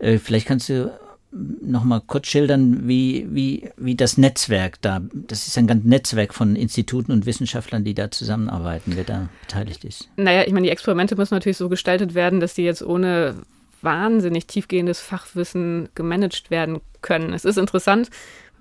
vielleicht 0.00 0.46
kannst 0.46 0.70
du 0.70 0.90
noch 1.32 1.84
mal 1.84 2.00
kurz 2.04 2.26
schildern, 2.26 2.88
wie, 2.88 3.26
wie, 3.30 3.70
wie 3.76 3.94
das 3.94 4.18
Netzwerk 4.18 4.80
da, 4.82 5.00
das 5.12 5.46
ist 5.46 5.56
ein 5.56 5.66
ganzes 5.66 5.86
Netzwerk 5.86 6.34
von 6.34 6.56
Instituten 6.56 7.12
und 7.12 7.26
Wissenschaftlern, 7.26 7.84
die 7.84 7.94
da 7.94 8.10
zusammenarbeiten, 8.10 8.92
wer 8.96 9.04
da 9.04 9.28
beteiligt 9.42 9.84
ist. 9.84 10.08
Naja, 10.16 10.42
ich 10.46 10.52
meine, 10.52 10.66
die 10.66 10.72
Experimente 10.72 11.14
müssen 11.16 11.34
natürlich 11.34 11.56
so 11.56 11.68
gestaltet 11.68 12.14
werden, 12.14 12.40
dass 12.40 12.54
die 12.54 12.62
jetzt 12.64 12.82
ohne 12.82 13.36
wahnsinnig 13.82 14.46
tiefgehendes 14.46 15.00
Fachwissen 15.00 15.88
gemanagt 15.94 16.50
werden 16.50 16.80
können. 17.00 17.32
Es 17.32 17.44
ist 17.44 17.58
interessant, 17.58 18.10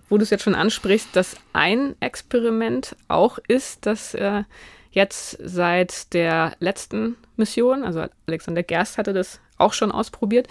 wo 0.08 0.18
du 0.18 0.24
es 0.24 0.30
jetzt 0.30 0.44
schon 0.44 0.56
ansprichst, 0.56 1.10
dass 1.14 1.36
ein 1.54 1.96
Experiment 2.00 2.96
auch 3.08 3.40
ist, 3.48 3.86
dass 3.86 4.14
äh, 4.14 4.44
jetzt 4.92 5.38
seit 5.44 6.14
der 6.14 6.54
letzten 6.60 7.16
Mission, 7.38 7.84
also 7.84 8.06
Alexander 8.28 8.64
Gerst 8.64 8.98
hatte 8.98 9.14
das 9.14 9.40
auch 9.58 9.74
schon 9.74 9.92
ausprobiert, 9.92 10.48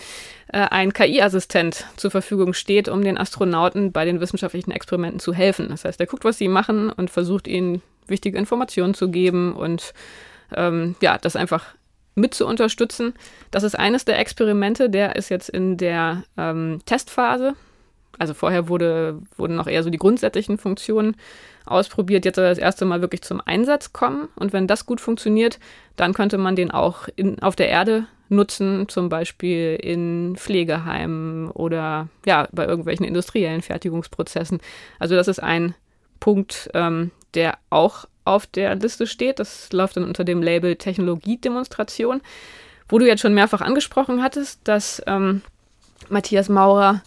äh, 0.53 0.59
ein 0.59 0.93
KI-Assistent 0.93 1.87
zur 1.97 2.11
Verfügung 2.11 2.53
steht, 2.55 2.89
um 2.89 3.03
den 3.03 3.19
Astronauten 3.19 3.93
bei 3.93 4.05
den 4.05 4.21
wissenschaftlichen 4.21 4.71
Experimenten 4.71 5.21
zu 5.21 5.33
helfen. 5.33 5.69
Das 5.71 5.85
heißt, 5.85 5.99
er 6.01 6.07
guckt, 6.07 6.25
was 6.25 6.39
sie 6.39 6.49
machen 6.49 6.91
und 6.91 7.11
versucht 7.11 7.49
ihnen 7.49 7.83
wichtige 8.07 8.39
Informationen 8.39 8.95
zu 8.95 9.11
geben 9.11 9.55
und 9.55 9.93
ähm, 10.55 10.97
ja, 11.01 11.19
das 11.19 11.37
einfach 11.37 11.75
mit 12.15 12.35
zu 12.35 12.47
unterstützen. 12.47 13.15
Das 13.51 13.63
ist 13.63 13.79
eines 13.79 14.05
der 14.05 14.19
Experimente, 14.19 14.91
der 14.91 15.17
ist 15.17 15.29
jetzt 15.29 15.49
in 15.49 15.77
der 15.77 16.25
ähm, 16.37 16.81
Testphase. 16.85 17.55
Also 18.19 18.35
vorher 18.35 18.69
wurde, 18.69 19.21
wurden 19.37 19.57
noch 19.57 19.67
eher 19.67 19.83
so 19.83 19.91
die 19.91 19.99
grundsätzlichen 19.99 20.59
Funktionen 20.59 21.17
ausprobiert. 21.65 22.25
Jetzt 22.25 22.37
soll 22.37 22.45
das 22.45 22.59
erste 22.59 22.85
Mal 22.85 23.01
wirklich 23.01 23.23
zum 23.23 23.41
Einsatz 23.45 23.93
kommen. 23.93 24.29
Und 24.37 24.53
wenn 24.53 24.67
das 24.67 24.87
gut 24.87 25.01
funktioniert, 25.01 25.59
dann 25.97 26.15
könnte 26.15 26.39
man 26.39 26.57
den 26.57 26.71
auch 26.71 27.09
in, 27.17 27.41
auf 27.43 27.57
der 27.57 27.69
Erde 27.69 28.07
nutzen, 28.29 28.89
zum 28.89 29.09
Beispiel 29.09 29.79
in 29.81 30.37
Pflegeheimen 30.37 31.51
oder 31.51 32.09
ja, 32.27 32.49
bei 32.53 32.67
irgendwelchen 32.67 33.07
industriellen 33.07 33.63
Fertigungsprozessen. 33.63 34.61
Also 34.99 35.15
das 35.15 35.29
ist 35.29 35.43
ein 35.43 35.75
Punkt, 36.21 36.71
ähm, 36.75 37.11
der 37.35 37.59
auch 37.71 38.07
auf 38.25 38.47
der 38.47 38.75
Liste 38.75 39.07
steht. 39.07 39.39
Das 39.39 39.73
läuft 39.73 39.97
dann 39.97 40.05
unter 40.05 40.25
dem 40.25 40.43
Label 40.43 40.77
Technologiedemonstration. 40.77 42.21
Wo 42.89 42.99
du 42.99 43.07
jetzt 43.07 43.21
schon 43.21 43.35
mehrfach 43.35 43.61
angesprochen 43.61 44.23
hattest, 44.23 44.61
dass 44.65 45.03
ähm, 45.07 45.43
Matthias 46.09 46.49
Maurer 46.49 47.03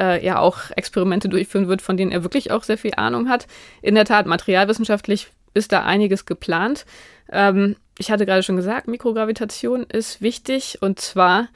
äh, 0.00 0.24
ja 0.24 0.38
auch 0.38 0.70
Experimente 0.76 1.28
durchführen 1.28 1.68
wird, 1.68 1.82
von 1.82 1.96
denen 1.96 2.10
er 2.10 2.22
wirklich 2.22 2.50
auch 2.50 2.64
sehr 2.64 2.78
viel 2.78 2.94
Ahnung 2.96 3.28
hat. 3.28 3.46
In 3.82 3.94
der 3.94 4.04
Tat, 4.04 4.26
materialwissenschaftlich 4.26 5.28
ist 5.54 5.72
da 5.72 5.84
einiges 5.84 6.26
geplant. 6.26 6.86
Ähm, 7.30 7.76
ich 7.98 8.10
hatte 8.10 8.26
gerade 8.26 8.42
schon 8.42 8.56
gesagt, 8.56 8.88
Mikrogravitation 8.88 9.84
ist 9.84 10.22
wichtig 10.22 10.78
und 10.80 11.00
zwar, 11.00 11.48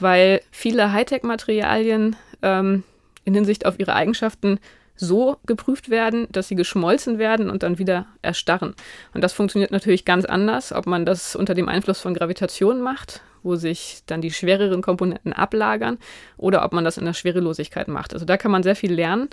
weil 0.00 0.40
viele 0.50 0.92
Hightech-Materialien 0.92 2.16
ähm, 2.42 2.82
in 3.24 3.34
Hinsicht 3.34 3.66
auf 3.66 3.78
ihre 3.78 3.94
Eigenschaften 3.94 4.58
so 4.96 5.36
geprüft 5.46 5.90
werden, 5.90 6.26
dass 6.30 6.48
sie 6.48 6.54
geschmolzen 6.54 7.18
werden 7.18 7.50
und 7.50 7.62
dann 7.62 7.78
wieder 7.78 8.06
erstarren. 8.20 8.74
Und 9.14 9.22
das 9.22 9.32
funktioniert 9.32 9.70
natürlich 9.70 10.04
ganz 10.04 10.24
anders, 10.24 10.72
ob 10.72 10.86
man 10.86 11.06
das 11.06 11.36
unter 11.36 11.54
dem 11.54 11.68
Einfluss 11.68 12.00
von 12.00 12.14
Gravitation 12.14 12.80
macht, 12.80 13.22
wo 13.42 13.56
sich 13.56 14.02
dann 14.06 14.20
die 14.20 14.30
schwereren 14.30 14.82
Komponenten 14.82 15.32
ablagern, 15.32 15.98
oder 16.36 16.64
ob 16.64 16.72
man 16.72 16.84
das 16.84 16.98
in 16.98 17.04
der 17.04 17.14
Schwerelosigkeit 17.14 17.88
macht. 17.88 18.14
Also 18.14 18.24
da 18.24 18.36
kann 18.36 18.50
man 18.50 18.62
sehr 18.62 18.76
viel 18.76 18.92
lernen. 18.92 19.28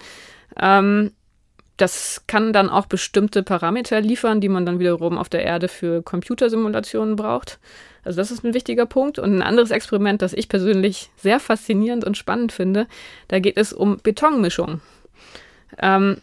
Ähm, 0.59 1.11
das 1.77 2.23
kann 2.27 2.51
dann 2.51 2.69
auch 2.69 2.87
bestimmte 2.87 3.41
Parameter 3.41 4.01
liefern, 4.01 4.41
die 4.41 4.49
man 4.49 4.65
dann 4.65 4.79
wiederum 4.79 5.17
auf 5.17 5.29
der 5.29 5.43
Erde 5.43 5.69
für 5.69 6.01
Computersimulationen 6.01 7.15
braucht. 7.15 7.57
Also 8.03 8.17
das 8.17 8.31
ist 8.31 8.43
ein 8.43 8.53
wichtiger 8.53 8.85
Punkt. 8.85 9.17
Und 9.17 9.33
ein 9.33 9.41
anderes 9.41 9.71
Experiment, 9.71 10.21
das 10.21 10.33
ich 10.33 10.49
persönlich 10.49 11.09
sehr 11.15 11.39
faszinierend 11.39 12.03
und 12.03 12.17
spannend 12.17 12.51
finde, 12.51 12.87
da 13.29 13.39
geht 13.39 13.57
es 13.57 13.71
um 13.71 13.97
Betonmischung. 14.03 14.81
Ähm, 15.77 16.17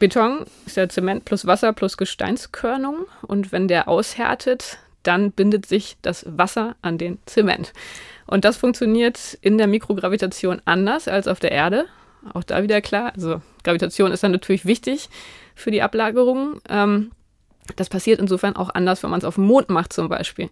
Beton 0.00 0.46
ist 0.66 0.76
ja 0.76 0.88
Zement 0.88 1.24
plus 1.24 1.46
Wasser 1.46 1.72
plus 1.72 1.96
Gesteinskörnung 1.96 3.06
und 3.22 3.52
wenn 3.52 3.68
der 3.68 3.86
aushärtet, 3.86 4.78
dann 5.02 5.32
bindet 5.32 5.66
sich 5.66 5.96
das 6.02 6.24
Wasser 6.28 6.76
an 6.82 6.98
den 6.98 7.18
Zement. 7.26 7.72
Und 8.26 8.44
das 8.44 8.56
funktioniert 8.56 9.38
in 9.40 9.58
der 9.58 9.66
Mikrogravitation 9.66 10.62
anders 10.64 11.08
als 11.08 11.26
auf 11.26 11.40
der 11.40 11.52
Erde. 11.52 11.86
Auch 12.32 12.44
da 12.44 12.62
wieder 12.62 12.80
klar. 12.80 13.12
Also 13.14 13.40
Gravitation 13.64 14.12
ist 14.12 14.22
dann 14.22 14.32
natürlich 14.32 14.66
wichtig 14.66 15.08
für 15.54 15.70
die 15.70 15.82
Ablagerung. 15.82 16.60
Ähm, 16.68 17.10
das 17.76 17.88
passiert 17.88 18.20
insofern 18.20 18.56
auch 18.56 18.70
anders, 18.74 19.02
wenn 19.02 19.10
man 19.10 19.18
es 19.18 19.24
auf 19.24 19.36
dem 19.36 19.44
Mond 19.44 19.68
macht 19.68 19.92
zum 19.92 20.08
Beispiel. 20.08 20.50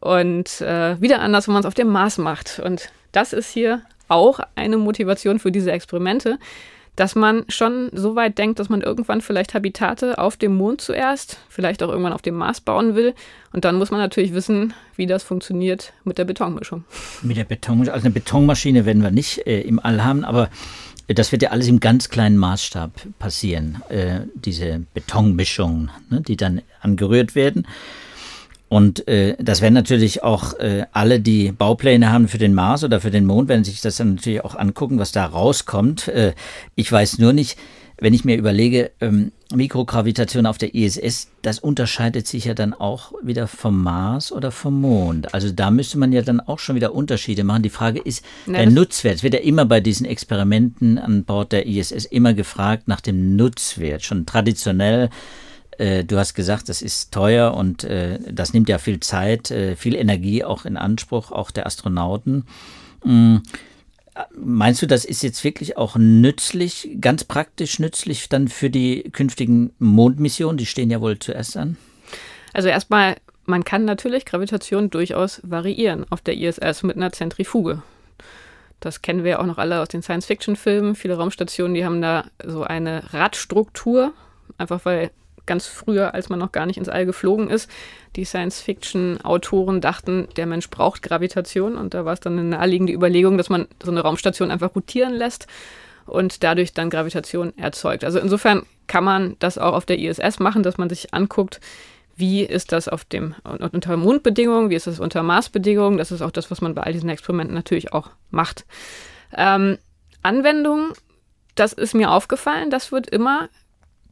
Und 0.00 0.60
äh, 0.60 1.00
wieder 1.00 1.20
anders, 1.20 1.48
wenn 1.48 1.54
man 1.54 1.60
es 1.60 1.66
auf 1.66 1.74
dem 1.74 1.88
Mars 1.88 2.18
macht. 2.18 2.60
Und 2.60 2.90
das 3.12 3.32
ist 3.32 3.50
hier 3.50 3.82
auch 4.08 4.40
eine 4.54 4.76
Motivation 4.76 5.38
für 5.38 5.52
diese 5.52 5.72
Experimente, 5.72 6.38
dass 6.96 7.14
man 7.14 7.44
schon 7.48 7.90
so 7.92 8.16
weit 8.16 8.36
denkt, 8.38 8.58
dass 8.58 8.68
man 8.68 8.82
irgendwann 8.82 9.22
vielleicht 9.22 9.54
Habitate 9.54 10.18
auf 10.18 10.36
dem 10.36 10.56
Mond 10.56 10.80
zuerst, 10.80 11.38
vielleicht 11.48 11.82
auch 11.82 11.88
irgendwann 11.88 12.12
auf 12.12 12.22
dem 12.22 12.34
Mars 12.34 12.60
bauen 12.60 12.94
will. 12.94 13.14
Und 13.52 13.64
dann 13.64 13.76
muss 13.76 13.90
man 13.90 14.00
natürlich 14.00 14.34
wissen, 14.34 14.74
wie 14.96 15.06
das 15.06 15.22
funktioniert 15.22 15.92
mit 16.04 16.18
der 16.18 16.24
Betonmischung. 16.24 16.84
Mit 17.22 17.36
der 17.36 17.44
Betonmischung, 17.44 17.94
also 17.94 18.04
eine 18.04 18.12
Betonmaschine 18.12 18.84
werden 18.84 19.02
wir 19.02 19.10
nicht 19.10 19.46
äh, 19.46 19.62
im 19.62 19.78
All 19.78 20.04
haben, 20.04 20.24
aber 20.24 20.50
das 21.08 21.32
wird 21.32 21.42
ja 21.42 21.50
alles 21.50 21.68
im 21.68 21.80
ganz 21.80 22.08
kleinen 22.08 22.36
Maßstab 22.36 22.92
passieren, 23.18 23.82
äh, 23.88 24.20
diese 24.34 24.84
Betonmischungen, 24.94 25.90
ne, 26.10 26.20
die 26.20 26.36
dann 26.36 26.62
angerührt 26.80 27.34
werden. 27.34 27.66
Und 28.72 29.06
äh, 29.06 29.36
das 29.38 29.60
werden 29.60 29.74
natürlich 29.74 30.22
auch 30.22 30.54
äh, 30.54 30.86
alle, 30.92 31.20
die 31.20 31.52
Baupläne 31.52 32.10
haben 32.10 32.26
für 32.26 32.38
den 32.38 32.54
Mars 32.54 32.82
oder 32.84 33.02
für 33.02 33.10
den 33.10 33.26
Mond, 33.26 33.50
werden 33.50 33.64
sich 33.64 33.82
das 33.82 33.96
dann 33.96 34.14
natürlich 34.14 34.42
auch 34.42 34.54
angucken, 34.54 34.98
was 34.98 35.12
da 35.12 35.26
rauskommt. 35.26 36.08
Äh, 36.08 36.32
ich 36.74 36.90
weiß 36.90 37.18
nur 37.18 37.34
nicht, 37.34 37.58
wenn 38.00 38.14
ich 38.14 38.24
mir 38.24 38.38
überlege, 38.38 38.90
ähm, 39.02 39.30
Mikrogravitation 39.54 40.46
auf 40.46 40.56
der 40.56 40.74
ISS, 40.74 41.28
das 41.42 41.58
unterscheidet 41.58 42.26
sich 42.26 42.46
ja 42.46 42.54
dann 42.54 42.72
auch 42.72 43.12
wieder 43.22 43.46
vom 43.46 43.82
Mars 43.82 44.32
oder 44.32 44.50
vom 44.50 44.80
Mond. 44.80 45.34
Also 45.34 45.52
da 45.52 45.70
müsste 45.70 45.98
man 45.98 46.10
ja 46.10 46.22
dann 46.22 46.40
auch 46.40 46.58
schon 46.58 46.74
wieder 46.74 46.94
Unterschiede 46.94 47.44
machen. 47.44 47.62
Die 47.62 47.68
Frage 47.68 48.00
ist, 48.00 48.24
Na, 48.46 48.56
der 48.56 48.70
Nutzwert. 48.70 49.16
Es 49.16 49.22
wird 49.22 49.34
ja 49.34 49.40
immer 49.40 49.66
bei 49.66 49.80
diesen 49.80 50.06
Experimenten 50.06 50.96
an 50.96 51.24
Bord 51.24 51.52
der 51.52 51.66
ISS 51.66 52.06
immer 52.06 52.32
gefragt 52.32 52.88
nach 52.88 53.02
dem 53.02 53.36
Nutzwert. 53.36 54.02
Schon 54.02 54.24
traditionell 54.24 55.10
äh, 55.78 56.04
du 56.04 56.18
hast 56.18 56.34
gesagt, 56.34 56.68
das 56.68 56.82
ist 56.82 57.12
teuer 57.12 57.54
und 57.54 57.84
äh, 57.84 58.18
das 58.30 58.52
nimmt 58.52 58.68
ja 58.68 58.78
viel 58.78 59.00
Zeit, 59.00 59.50
äh, 59.50 59.76
viel 59.76 59.94
Energie 59.94 60.44
auch 60.44 60.64
in 60.64 60.76
Anspruch, 60.76 61.32
auch 61.32 61.50
der 61.50 61.66
Astronauten. 61.66 62.44
Mm, 63.04 63.38
meinst 64.36 64.82
du, 64.82 64.86
das 64.86 65.04
ist 65.04 65.22
jetzt 65.22 65.42
wirklich 65.44 65.76
auch 65.76 65.96
nützlich, 65.96 66.96
ganz 67.00 67.24
praktisch 67.24 67.78
nützlich 67.78 68.28
dann 68.28 68.48
für 68.48 68.70
die 68.70 69.04
künftigen 69.12 69.72
Mondmissionen? 69.78 70.58
Die 70.58 70.66
stehen 70.66 70.90
ja 70.90 71.00
wohl 71.00 71.18
zuerst 71.18 71.56
an. 71.56 71.76
Also 72.52 72.68
erstmal, 72.68 73.16
man 73.46 73.64
kann 73.64 73.84
natürlich 73.84 74.26
Gravitation 74.26 74.90
durchaus 74.90 75.40
variieren 75.42 76.04
auf 76.10 76.20
der 76.20 76.36
ISS 76.36 76.82
mit 76.82 76.96
einer 76.96 77.12
Zentrifuge. 77.12 77.82
Das 78.80 79.00
kennen 79.00 79.22
wir 79.22 79.32
ja 79.32 79.38
auch 79.38 79.46
noch 79.46 79.58
alle 79.58 79.80
aus 79.80 79.88
den 79.88 80.02
Science-Fiction-Filmen. 80.02 80.96
Viele 80.96 81.16
Raumstationen, 81.16 81.74
die 81.74 81.84
haben 81.84 82.02
da 82.02 82.24
so 82.44 82.64
eine 82.64 83.12
Radstruktur, 83.12 84.12
einfach 84.58 84.84
weil 84.84 85.10
ganz 85.46 85.66
früher, 85.66 86.14
als 86.14 86.28
man 86.28 86.38
noch 86.38 86.52
gar 86.52 86.66
nicht 86.66 86.76
ins 86.76 86.88
All 86.88 87.06
geflogen 87.06 87.50
ist, 87.50 87.70
die 88.16 88.24
Science-Fiction-Autoren 88.24 89.80
dachten, 89.80 90.28
der 90.36 90.46
Mensch 90.46 90.70
braucht 90.70 91.02
Gravitation 91.02 91.76
und 91.76 91.94
da 91.94 92.04
war 92.04 92.12
es 92.12 92.20
dann 92.20 92.38
eine 92.38 92.48
naheliegende 92.48 92.92
Überlegung, 92.92 93.38
dass 93.38 93.48
man 93.48 93.66
so 93.82 93.90
eine 93.90 94.00
Raumstation 94.00 94.50
einfach 94.50 94.74
rotieren 94.74 95.14
lässt 95.14 95.46
und 96.06 96.42
dadurch 96.42 96.72
dann 96.72 96.90
Gravitation 96.90 97.56
erzeugt. 97.56 98.04
Also 98.04 98.18
insofern 98.18 98.64
kann 98.86 99.04
man 99.04 99.36
das 99.38 99.58
auch 99.58 99.74
auf 99.74 99.86
der 99.86 99.98
ISS 99.98 100.38
machen, 100.38 100.62
dass 100.62 100.78
man 100.78 100.88
sich 100.88 101.14
anguckt, 101.14 101.60
wie 102.14 102.42
ist 102.42 102.72
das 102.72 102.88
auf 102.88 103.04
dem 103.04 103.34
unter 103.44 103.96
Mondbedingungen, 103.96 104.70
wie 104.70 104.74
ist 104.74 104.86
das 104.86 105.00
unter 105.00 105.22
Marsbedingungen. 105.22 105.98
Das 105.98 106.12
ist 106.12 106.22
auch 106.22 106.30
das, 106.30 106.50
was 106.50 106.60
man 106.60 106.74
bei 106.74 106.82
all 106.82 106.92
diesen 106.92 107.08
Experimenten 107.08 107.54
natürlich 107.54 107.92
auch 107.92 108.10
macht. 108.30 108.66
Ähm, 109.34 109.78
Anwendungen, 110.22 110.92
das 111.54 111.72
ist 111.72 111.94
mir 111.94 112.10
aufgefallen, 112.10 112.70
das 112.70 112.92
wird 112.92 113.08
immer 113.08 113.48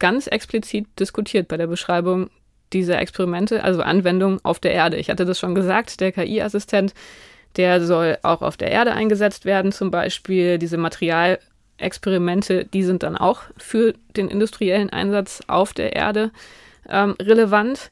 ganz 0.01 0.27
explizit 0.27 0.87
diskutiert 0.99 1.47
bei 1.47 1.55
der 1.55 1.67
Beschreibung 1.67 2.29
dieser 2.73 2.99
Experimente, 2.99 3.63
also 3.63 3.81
Anwendungen 3.81 4.39
auf 4.43 4.59
der 4.59 4.73
Erde. 4.73 4.97
Ich 4.97 5.09
hatte 5.09 5.25
das 5.25 5.39
schon 5.39 5.55
gesagt, 5.55 6.01
der 6.01 6.11
KI-Assistent, 6.11 6.93
der 7.55 7.85
soll 7.85 8.17
auch 8.23 8.41
auf 8.41 8.57
der 8.57 8.71
Erde 8.71 8.93
eingesetzt 8.93 9.45
werden, 9.45 9.71
zum 9.71 9.91
Beispiel 9.91 10.57
diese 10.57 10.77
Materialexperimente, 10.77 12.65
die 12.65 12.83
sind 12.83 13.03
dann 13.03 13.15
auch 13.15 13.43
für 13.57 13.93
den 14.17 14.27
industriellen 14.27 14.89
Einsatz 14.89 15.41
auf 15.47 15.73
der 15.73 15.95
Erde 15.95 16.31
ähm, 16.89 17.15
relevant, 17.21 17.91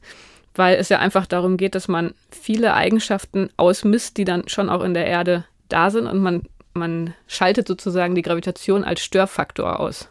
weil 0.54 0.76
es 0.78 0.88
ja 0.88 0.98
einfach 0.98 1.26
darum 1.26 1.56
geht, 1.56 1.76
dass 1.76 1.86
man 1.86 2.12
viele 2.30 2.74
Eigenschaften 2.74 3.50
ausmisst, 3.56 4.16
die 4.16 4.24
dann 4.24 4.48
schon 4.48 4.68
auch 4.68 4.82
in 4.82 4.94
der 4.94 5.06
Erde 5.06 5.44
da 5.68 5.90
sind 5.90 6.08
und 6.08 6.18
man, 6.18 6.42
man 6.74 7.14
schaltet 7.28 7.68
sozusagen 7.68 8.16
die 8.16 8.22
Gravitation 8.22 8.82
als 8.82 9.00
Störfaktor 9.00 9.78
aus. 9.78 10.08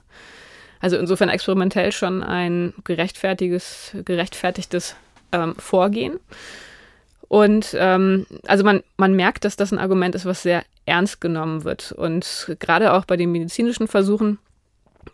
Also 0.80 0.98
insofern 0.98 1.30
experimentell 1.30 1.92
schon 1.92 2.24
ein 2.24 2.74
gerechtfertigtes, 2.84 3.96
gerechtfertigtes 4.06 4.96
ähm, 5.32 5.56
Vorgehen. 5.58 6.20
Und 7.28 7.76
ähm, 7.78 8.26
also 8.48 8.64
man, 8.64 8.82
man 8.98 9.14
merkt, 9.14 9.46
dass 9.46 9.56
das 9.56 9.72
ein 9.72 9.80
Argument 9.80 10.16
ist, 10.16 10.26
was 10.26 10.42
sehr 10.42 10.64
ernst 10.86 11.22
genommen 11.22 11.64
wird. 11.64 11.92
Und 11.92 12.56
gerade 12.60 12.94
auch 12.94 13.06
bei 13.06 13.18
den 13.18 13.32
medizinischen 13.32 13.88
Versuchen, 13.88 14.40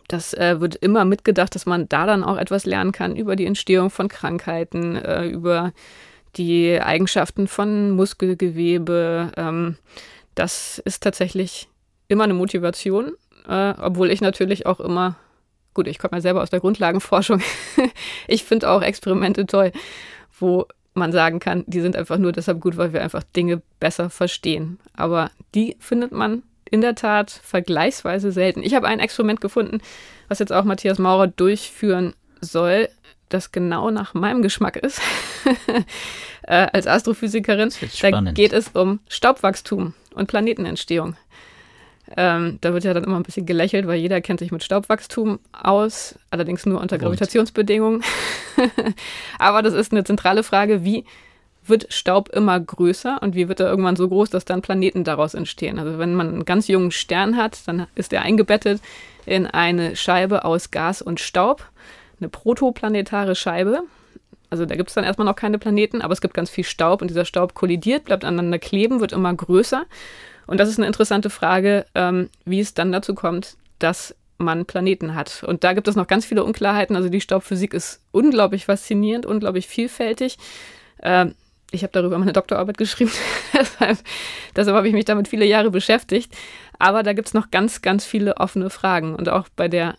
das 0.08 0.34
äh, 0.34 0.60
wird 0.60 0.76
immer 0.76 1.04
mitgedacht, 1.04 1.54
dass 1.54 1.66
man 1.66 1.88
da 1.88 2.06
dann 2.06 2.24
auch 2.24 2.38
etwas 2.38 2.64
lernen 2.64 2.92
kann 2.92 3.16
über 3.16 3.36
die 3.36 3.46
Entstehung 3.46 3.90
von 3.90 4.08
Krankheiten, 4.08 4.96
äh, 4.96 5.26
über 5.26 5.72
die 6.36 6.80
Eigenschaften 6.80 7.48
von 7.48 7.90
Muskelgewebe. 7.90 9.32
Ähm, 9.36 9.76
das 10.34 10.80
ist 10.84 11.02
tatsächlich 11.02 11.68
immer 12.08 12.24
eine 12.24 12.34
Motivation, 12.34 13.12
äh, 13.48 13.74
obwohl 13.78 14.10
ich 14.10 14.20
natürlich 14.20 14.66
auch 14.66 14.80
immer 14.80 15.16
gut, 15.76 15.86
ich 15.86 15.98
komme 15.98 16.16
ja 16.16 16.20
selber 16.20 16.42
aus 16.42 16.50
der 16.50 16.60
Grundlagenforschung. 16.60 17.42
ich 18.26 18.42
finde 18.44 18.68
auch 18.70 18.82
Experimente 18.82 19.46
toll, 19.46 19.70
wo 20.40 20.66
man 20.94 21.12
sagen 21.12 21.38
kann, 21.38 21.64
die 21.66 21.82
sind 21.82 21.94
einfach 21.94 22.16
nur 22.16 22.32
deshalb 22.32 22.60
gut, 22.60 22.78
weil 22.78 22.94
wir 22.94 23.02
einfach 23.02 23.22
Dinge 23.22 23.62
besser 23.78 24.08
verstehen. 24.08 24.78
Aber 24.94 25.30
die 25.54 25.76
findet 25.78 26.10
man 26.10 26.42
in 26.70 26.80
der 26.80 26.94
Tat 26.94 27.30
vergleichsweise 27.30 28.32
selten. 28.32 28.62
Ich 28.62 28.74
habe 28.74 28.88
ein 28.88 28.98
Experiment 28.98 29.40
gefunden, 29.40 29.80
was 30.28 30.38
jetzt 30.38 30.52
auch 30.52 30.64
Matthias 30.64 30.98
Maurer 30.98 31.26
durchführen 31.26 32.14
soll, 32.40 32.88
das 33.28 33.52
genau 33.52 33.90
nach 33.90 34.14
meinem 34.14 34.40
Geschmack 34.40 34.76
ist. 34.76 35.00
äh, 36.42 36.66
als 36.72 36.86
Astrophysikerin. 36.86 37.70
Da 38.00 38.32
geht 38.32 38.52
es 38.52 38.68
um 38.68 39.00
Staubwachstum 39.08 39.94
und 40.14 40.26
Planetenentstehung. 40.26 41.16
Ähm, 42.16 42.58
da 42.60 42.72
wird 42.72 42.84
ja 42.84 42.94
dann 42.94 43.04
immer 43.04 43.16
ein 43.16 43.24
bisschen 43.24 43.46
gelächelt, 43.46 43.86
weil 43.86 43.98
jeder 43.98 44.20
kennt 44.20 44.38
sich 44.38 44.52
mit 44.52 44.62
Staubwachstum 44.62 45.40
aus, 45.52 46.16
allerdings 46.30 46.64
nur 46.64 46.80
unter 46.80 46.98
Gravitationsbedingungen. 46.98 48.02
Aber 49.38 49.62
das 49.62 49.74
ist 49.74 49.92
eine 49.92 50.04
zentrale 50.04 50.42
Frage, 50.42 50.84
wie 50.84 51.04
wird 51.68 51.92
Staub 51.92 52.28
immer 52.28 52.58
größer 52.60 53.18
und 53.22 53.34
wie 53.34 53.48
wird 53.48 53.58
er 53.58 53.68
irgendwann 53.68 53.96
so 53.96 54.08
groß, 54.08 54.30
dass 54.30 54.44
dann 54.44 54.62
Planeten 54.62 55.02
daraus 55.02 55.34
entstehen. 55.34 55.80
Also 55.80 55.98
wenn 55.98 56.14
man 56.14 56.28
einen 56.28 56.44
ganz 56.44 56.68
jungen 56.68 56.92
Stern 56.92 57.36
hat, 57.36 57.66
dann 57.66 57.88
ist 57.96 58.12
er 58.12 58.22
eingebettet 58.22 58.80
in 59.24 59.46
eine 59.46 59.96
Scheibe 59.96 60.44
aus 60.44 60.70
Gas 60.70 61.02
und 61.02 61.18
Staub, 61.18 61.68
eine 62.20 62.28
protoplanetare 62.28 63.34
Scheibe. 63.34 63.82
Also 64.48 64.64
da 64.64 64.76
gibt 64.76 64.90
es 64.90 64.94
dann 64.94 65.02
erstmal 65.02 65.26
noch 65.26 65.34
keine 65.34 65.58
Planeten, 65.58 66.02
aber 66.02 66.12
es 66.12 66.20
gibt 66.20 66.34
ganz 66.34 66.50
viel 66.50 66.62
Staub 66.62 67.02
und 67.02 67.08
dieser 67.08 67.24
Staub 67.24 67.54
kollidiert, 67.54 68.04
bleibt 68.04 68.24
aneinander 68.24 68.60
kleben, 68.60 69.00
wird 69.00 69.12
immer 69.12 69.34
größer 69.34 69.86
und 70.46 70.58
das 70.58 70.68
ist 70.68 70.78
eine 70.78 70.86
interessante 70.86 71.30
Frage, 71.30 71.86
ähm, 71.94 72.30
wie 72.44 72.60
es 72.60 72.74
dann 72.74 72.92
dazu 72.92 73.14
kommt, 73.14 73.56
dass 73.78 74.14
man 74.38 74.66
Planeten 74.66 75.14
hat. 75.14 75.42
Und 75.44 75.64
da 75.64 75.72
gibt 75.72 75.88
es 75.88 75.96
noch 75.96 76.06
ganz 76.06 76.26
viele 76.26 76.44
Unklarheiten. 76.44 76.94
Also 76.94 77.08
die 77.08 77.20
Staubphysik 77.20 77.74
ist 77.74 78.02
unglaublich 78.12 78.66
faszinierend, 78.66 79.26
unglaublich 79.26 79.66
vielfältig. 79.66 80.38
Ähm, 81.02 81.34
ich 81.70 81.82
habe 81.82 81.92
darüber 81.92 82.18
meine 82.18 82.32
Doktorarbeit 82.32 82.78
geschrieben, 82.78 83.10
deshalb, 83.52 83.98
deshalb 84.54 84.76
habe 84.76 84.88
ich 84.88 84.94
mich 84.94 85.04
damit 85.04 85.28
viele 85.28 85.44
Jahre 85.44 85.70
beschäftigt. 85.70 86.32
Aber 86.78 87.02
da 87.02 87.12
gibt 87.12 87.28
es 87.28 87.34
noch 87.34 87.50
ganz, 87.50 87.82
ganz 87.82 88.04
viele 88.04 88.36
offene 88.36 88.70
Fragen. 88.70 89.14
Und 89.14 89.28
auch 89.28 89.48
bei 89.56 89.68
der 89.68 89.96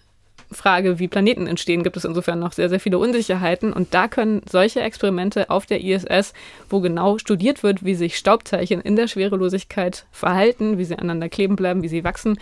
Frage, 0.52 1.00
wie 1.00 1.08
Planeten 1.08 1.48
entstehen, 1.48 1.84
gibt 1.84 1.98
es 1.98 2.06
insofern 2.06 2.40
noch 2.40 2.54
sehr, 2.54 2.70
sehr 2.70 2.80
viele 2.80 3.00
Unsicherheiten. 3.00 3.74
Und 3.74 3.94
da 3.94 4.08
können 4.08 4.42
solche 4.50 4.82
Experimente 4.82 5.50
auf 5.50 5.66
der 5.66 5.84
ISS, 5.84 6.34
wo 6.70 6.80
genau 6.80 7.18
studiert 7.18 7.64
wird, 7.64 7.84
wie 7.84 7.96
sich 7.96 8.18
Staubteilchen 8.18 8.82
in 8.82 8.96
der 8.96 9.08
Schwerelosigkeit 9.08 10.06
verhalten, 10.12 10.78
wie 10.78 10.86
sie 10.86 10.96
aneinander 10.96 11.30
kleben 11.30 11.56
bleiben, 11.56 11.84
wie 11.84 11.90
sie 11.90 12.04
wachsen, 12.04 12.40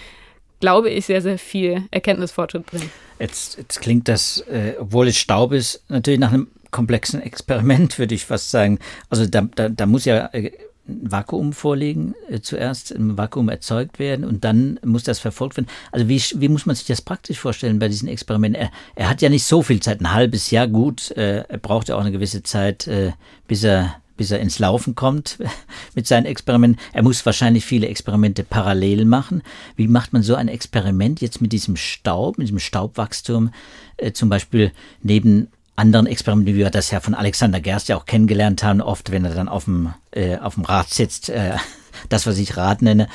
glaube 0.60 0.90
ich, 0.90 1.06
sehr, 1.06 1.22
sehr 1.22 1.38
viel 1.38 1.84
Erkenntnisfortschritt 1.92 2.66
bringen. 2.66 2.90
Jetzt, 3.20 3.58
jetzt 3.58 3.82
klingt 3.82 4.08
das, 4.08 4.40
äh, 4.50 4.74
obwohl 4.80 5.08
es 5.08 5.18
Staub 5.18 5.52
ist, 5.52 5.84
natürlich 5.90 6.20
nach 6.20 6.34
einem 6.34 6.48
komplexen 6.72 7.22
Experiment, 7.22 7.98
würde 8.00 8.16
ich 8.16 8.26
fast 8.26 8.52
sagen. 8.52 8.80
Also 9.10 9.26
da, 9.26 9.42
da, 9.56 9.70
da 9.70 9.86
muss 9.86 10.06
ja 10.06 10.28
äh, 10.34 10.52
ein 10.88 11.12
Vakuum 11.12 11.54
vorlegen, 11.54 12.16
äh, 12.30 12.42
zuerst 12.42 12.92
im 12.92 13.18
Vakuum 13.18 13.50
erzeugt 13.50 14.00
werden 14.00 14.26
und 14.26 14.44
dann 14.44 14.80
muss 14.84 15.04
das 15.04 15.20
verfolgt 15.20 15.58
werden. 15.58 15.68
Also 15.92 16.08
wie, 16.08 16.22
wie 16.36 16.50
muss 16.50 16.66
man 16.66 16.76
sich 16.76 16.86
das 16.86 17.02
praktisch 17.02 17.40
vorstellen 17.40 17.80
bei 17.80 17.88
diesen 17.88 18.08
Experimenten? 18.08 18.62
Er, 18.62 18.72
er 18.96 19.10
hat 19.10 19.22
ja 19.22 19.30
nicht 19.30 19.46
so 19.46 19.62
viel 19.62 19.80
Zeit, 19.80 20.02
ein 20.02 20.14
halbes 20.14 20.52
Jahr 20.52 20.68
gut, 20.68 21.12
äh, 21.12 21.44
er 21.48 21.58
braucht 21.58 21.90
ja 21.90 21.96
auch 21.96 22.02
eine 22.02 22.12
gewisse 22.12 22.44
Zeit, 22.44 22.88
äh, 22.88 23.14
bis 23.48 23.64
er 23.64 23.96
bis 24.18 24.32
er 24.32 24.40
ins 24.40 24.60
Laufen 24.60 24.96
kommt 24.96 25.40
mit 25.94 26.08
seinen 26.08 26.26
Experimenten. 26.26 26.80
Er 26.94 27.04
muss 27.04 27.26
wahrscheinlich 27.26 27.66
viele 27.66 27.88
Experimente 27.88 28.44
parallel 28.44 29.06
machen. 29.06 29.44
Wie 29.76 29.88
macht 29.88 30.14
man 30.14 30.24
so 30.24 30.36
ein 30.36 30.48
Experiment 30.48 31.22
jetzt 31.22 31.42
mit 31.42 31.52
diesem 31.52 31.76
Staub, 31.76 32.38
mit 32.38 32.48
diesem 32.48 32.60
Staubwachstum, 32.60 33.52
äh, 33.98 34.14
zum 34.14 34.30
Beispiel 34.30 34.72
neben 35.04 35.50
anderen 35.76 36.08
Experimenten, 36.08 36.54
wie 36.54 36.58
wir 36.58 36.70
das 36.70 36.92
ja 36.92 37.00
von 37.00 37.14
Alexander 37.14 37.60
Gerst 37.60 37.90
ja 37.90 37.98
auch 37.98 38.06
kennengelernt 38.06 38.64
haben, 38.64 38.82
oft, 38.82 39.12
wenn 39.12 39.26
er 39.26 39.34
dann 39.34 39.50
auf 39.50 39.66
dem, 39.66 39.94
äh, 40.12 40.38
auf 40.38 40.56
dem 40.56 40.64
Rad 40.64 40.90
sitzt, 40.90 41.30
äh, 41.30 41.58
das, 42.10 42.26
was 42.26 42.38
ich 42.38 42.58
Rad 42.58 42.82
nenne, 42.82 43.08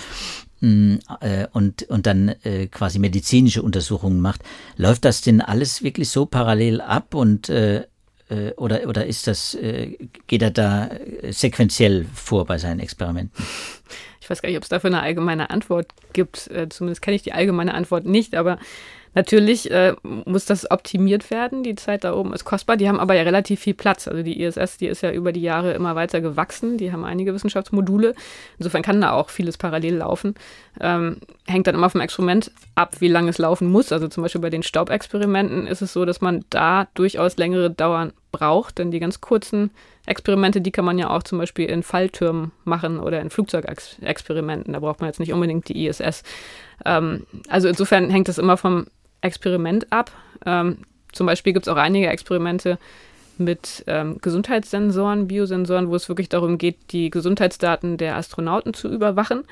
mm, 0.61 0.97
äh, 1.21 1.47
und, 1.53 1.85
und 1.85 2.07
dann 2.07 2.29
äh, 2.45 2.67
quasi 2.67 2.99
medizinische 2.99 3.63
Untersuchungen 3.63 4.21
macht. 4.21 4.43
Läuft 4.77 5.05
das 5.05 5.23
denn 5.23 5.41
alles 5.41 5.83
wirklich 5.83 6.11
so 6.11 6.27
parallel 6.27 6.81
ab 6.81 7.15
und 7.15 7.49
äh, 7.49 7.87
äh 8.29 8.53
oder, 8.57 8.87
oder 8.87 9.07
ist 9.07 9.27
das, 9.27 9.55
äh, 9.55 9.97
geht 10.27 10.43
er 10.43 10.51
da 10.51 10.91
sequenziell 11.31 12.07
vor 12.15 12.45
bei 12.45 12.59
seinen 12.59 12.81
Experimenten? 12.81 13.33
Ich 14.21 14.29
weiß 14.29 14.43
gar 14.43 14.49
nicht, 14.49 14.59
ob 14.59 14.63
es 14.63 14.69
dafür 14.69 14.91
eine 14.91 15.03
allgemeine 15.03 15.51
Antwort 15.51 15.93
gibt. 16.13 16.49
Äh, 16.49 16.69
zumindest 16.69 17.03
kenne 17.03 17.17
ich 17.17 17.23
die 17.23 17.33
allgemeine 17.33 17.75
Antwort 17.75 18.05
nicht, 18.05 18.37
aber 18.37 18.59
Natürlich 19.15 19.71
äh, 19.71 19.95
muss 20.03 20.45
das 20.45 20.71
optimiert 20.71 21.31
werden. 21.31 21.63
Die 21.63 21.75
Zeit 21.75 22.05
da 22.05 22.15
oben 22.15 22.33
ist 22.33 22.45
kostbar. 22.45 22.77
Die 22.77 22.89
haben 22.89 23.01
aber 23.01 23.15
ja 23.15 23.23
relativ 23.23 23.61
viel 23.61 23.75
Platz. 23.75 24.07
Also 24.07 24.23
die 24.23 24.41
ISS, 24.41 24.77
die 24.77 24.87
ist 24.87 25.03
ja 25.03 25.11
über 25.11 25.33
die 25.33 25.43
Jahre 25.43 25.73
immer 25.73 25.97
weiter 25.97 26.21
gewachsen. 26.21 26.79
Die 26.79 26.93
haben 26.93 27.05
einige 27.05 27.35
Wissenschaftsmodule. 27.35 28.15
Insofern 28.59 28.83
kann 28.83 29.01
da 29.01 29.13
auch 29.13 29.31
vieles 29.31 29.59
parallel 29.59 29.97
laufen. 29.97 30.35
Ähm, 30.81 31.19
hängt 31.47 31.67
dann 31.67 31.75
immer 31.75 31.91
vom 31.91 32.01
Experiment 32.01 32.51
ab, 32.75 32.97
wie 33.01 33.09
lange 33.09 33.31
es 33.31 33.39
laufen 33.39 33.71
muss. 33.71 33.93
Also 33.93 34.09
zum 34.09 34.23
Beispiel 34.23 34.41
bei 34.41 34.51
den 34.51 34.63
Staubexperimenten 34.63 35.67
ist 35.67 35.83
es 35.83 35.93
so, 35.93 36.05
dass 36.05 36.21
man 36.21 36.45
da 36.49 36.89
durchaus 36.95 37.37
längere 37.37 37.71
Dauern 37.71 38.13
braucht. 38.33 38.79
Denn 38.79 38.91
die 38.91 39.01
ganz 39.01 39.21
kurzen 39.21 39.71
Experimente, 40.07 40.61
die 40.61 40.71
kann 40.71 40.85
man 40.85 40.99
ja 40.99 41.11
auch 41.11 41.23
zum 41.23 41.39
Beispiel 41.39 41.67
in 41.67 41.83
Falltürmen 41.83 42.53
machen 42.65 42.99
oder 42.99 43.21
in 43.21 43.31
Flugzeugexperimenten. 43.31 44.73
Da 44.73 44.81
braucht 44.81 45.01
man 45.01 45.09
jetzt 45.09 45.21
nicht 45.21 45.33
unbedingt 45.33 45.69
die 45.69 45.87
ISS. 45.87 46.23
Ähm, 46.85 47.27
also 47.49 47.69
insofern 47.69 48.11
hängt 48.11 48.29
es 48.29 48.39
immer 48.39 48.57
vom 48.57 48.87
Experiment 49.21 49.93
ab. 49.93 50.11
Ähm, 50.47 50.79
zum 51.13 51.27
Beispiel 51.27 51.53
gibt 51.53 51.67
es 51.67 51.73
auch 51.73 51.77
einige 51.77 52.09
Experimente 52.09 52.79
mit 53.41 53.85
ähm, 53.87 54.19
Gesundheitssensoren, 54.21 55.27
Biosensoren, 55.27 55.89
wo 55.89 55.97
es 55.97 56.09
wirklich 56.09 56.29
darum 56.29 56.59
geht, 56.59 56.77
die 56.93 57.11
Gesundheitsdaten 57.11 57.97
der 57.97 58.17
Astronauten 58.17 58.75
zu 58.75 58.89
überwachen. 58.89 59.45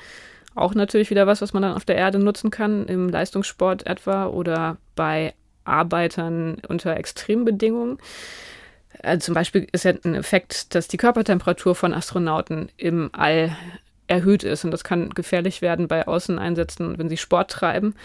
Auch 0.59 0.75
natürlich 0.75 1.09
wieder 1.09 1.25
was, 1.25 1.41
was 1.41 1.53
man 1.53 1.63
dann 1.63 1.73
auf 1.73 1.85
der 1.85 1.95
Erde 1.95 2.19
nutzen 2.19 2.51
kann, 2.51 2.85
im 2.85 3.07
Leistungssport 3.07 3.87
etwa 3.87 4.25
oder 4.27 4.77
bei 4.95 5.33
Arbeitern 5.63 6.57
unter 6.67 6.97
Extrembedingungen. 6.97 7.97
Also 9.01 9.27
zum 9.27 9.35
Beispiel 9.35 9.67
ist 9.71 9.85
ja 9.85 9.93
ein 10.03 10.15
Effekt, 10.15 10.75
dass 10.75 10.89
die 10.89 10.97
Körpertemperatur 10.97 11.75
von 11.75 11.93
Astronauten 11.93 12.69
im 12.75 13.09
All 13.13 13.55
erhöht 14.07 14.43
ist. 14.43 14.65
Und 14.65 14.71
das 14.71 14.83
kann 14.83 15.11
gefährlich 15.11 15.61
werden 15.61 15.87
bei 15.87 16.05
Außeneinsätzen, 16.05 16.97
wenn 16.97 17.07
sie 17.07 17.17
Sport 17.17 17.51
treiben. 17.51 17.95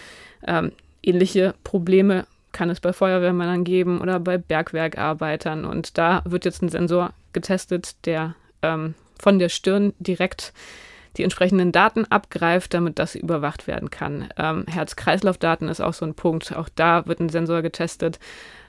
Ähm, 0.47 0.71
ähnliche 1.03 1.55
Probleme 1.63 2.25
kann 2.53 2.69
es 2.69 2.79
bei 2.79 2.93
Feuerwehrmännern 2.93 3.65
geben 3.65 3.99
oder 3.99 4.19
bei 4.21 4.37
Bergwerkarbeitern. 4.37 5.65
Und 5.65 5.97
da 5.97 6.21
wird 6.23 6.45
jetzt 6.45 6.61
ein 6.61 6.69
Sensor 6.69 7.11
getestet, 7.33 7.95
der 8.05 8.35
ähm, 8.61 8.93
von 9.19 9.39
der 9.39 9.49
Stirn 9.49 9.93
direkt 9.99 10.53
die 11.17 11.23
entsprechenden 11.23 11.71
Daten 11.71 12.05
abgreift, 12.05 12.73
damit 12.73 12.99
das 12.99 13.15
überwacht 13.15 13.67
werden 13.67 13.89
kann. 13.89 14.29
Ähm, 14.37 14.65
Herz-Kreislauf-Daten 14.67 15.67
ist 15.67 15.81
auch 15.81 15.93
so 15.93 16.05
ein 16.05 16.13
Punkt. 16.13 16.55
Auch 16.55 16.69
da 16.73 17.05
wird 17.05 17.19
ein 17.19 17.29
Sensor 17.29 17.61
getestet. 17.61 18.19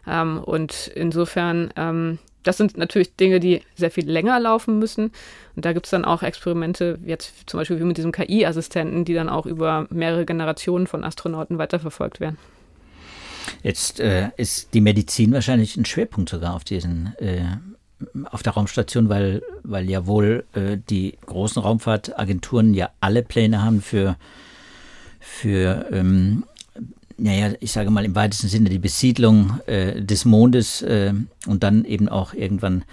Ähm, 0.07 0.39
und 0.43 0.91
insofern, 0.95 1.73
ähm, 1.77 2.19
das 2.43 2.57
sind 2.57 2.77
natürlich 2.77 3.17
Dinge, 3.17 3.41
die 3.41 3.63
sehr 3.75 3.91
viel 3.91 4.09
länger 4.09 4.39
laufen 4.39 4.79
müssen. 4.79 5.13
Und 5.57 5.65
da 5.65 5.73
gibt 5.73 5.87
es 5.87 5.91
dann 5.91 6.05
auch 6.05 6.23
Experimente, 6.23 6.99
jetzt 7.05 7.49
zum 7.51 7.59
Beispiel 7.59 7.81
wie 7.81 7.85
mit 7.85 7.97
diesem 7.97 8.13
KI-Assistenten, 8.13 9.05
die 9.05 9.15
dann 9.15 9.29
auch 9.29 9.47
über 9.47 9.87
mehrere 9.91 10.25
Generationen 10.25 10.87
von 10.87 11.03
Astronauten 11.03 11.59
weiterverfolgt 11.59 12.21
werden. 12.21 12.39
Jetzt 13.63 14.01
äh, 14.01 14.31
ist 14.37 14.75
die 14.75 14.81
Medizin 14.81 15.33
wahrscheinlich 15.33 15.77
ein 15.77 15.85
Schwerpunkt 15.85 16.31
sogar 16.31 16.55
auf 16.55 16.65
diesen 16.65 17.15
äh, 17.19 17.45
auf 18.31 18.43
der 18.43 18.53
Raumstation, 18.53 19.09
weil, 19.09 19.43
weil 19.63 19.89
ja 19.89 20.07
wohl 20.07 20.45
äh, 20.55 20.77
die 20.91 21.17
großen 21.27 21.63
Raumfahrtagenturen 21.63 22.75
ja 22.75 22.91
alle 23.01 23.23
Pläne 23.23 23.63
haben 23.63 23.81
für, 23.81 24.17
für 25.21 25.87
ähm, 25.91 26.45
naja, 27.19 27.55
ich 27.61 27.73
sage 27.73 27.91
mal 27.91 28.05
im 28.05 28.15
weitesten 28.15 28.49
Sinne 28.49 28.69
die 28.69 28.79
Besiedlung 28.79 29.61
äh, 29.67 30.03
des 30.03 30.25
Mondes 30.25 30.83
äh, 30.83 31.15
und 31.47 31.63
dann 31.63 31.85
eben 31.85 32.09
auch 32.09 32.35
irgendwann 32.35 32.85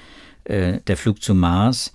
äh, 0.46 0.80
der 0.88 0.98
Flug 0.98 1.22
zum 1.22 1.40
Mars. 1.40 1.92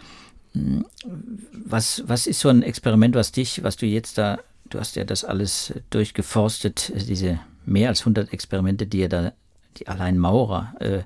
Was, 1.53 2.03
was 2.07 2.27
ist 2.27 2.41
so 2.41 2.49
ein 2.49 2.63
Experiment, 2.63 3.15
was 3.15 3.33
dich, 3.33 3.63
was 3.63 3.77
du 3.77 3.87
jetzt 3.87 4.19
da, 4.19 4.39
du 4.69 4.79
hast 4.79 4.97
ja 4.97 5.05
das 5.05 5.25
alles 5.25 5.73
durchgeforstet, 5.91 6.93
diese 7.09 7.41
mehr 7.65 7.89
als 7.89 8.01
100 8.01 8.33
Experimente, 8.33 8.87
die 8.87 9.03
er 9.03 9.09
da, 9.09 9.33
die 9.79 9.89
allein 9.89 10.19
Maurer 10.19 10.75
äh, 10.81 11.03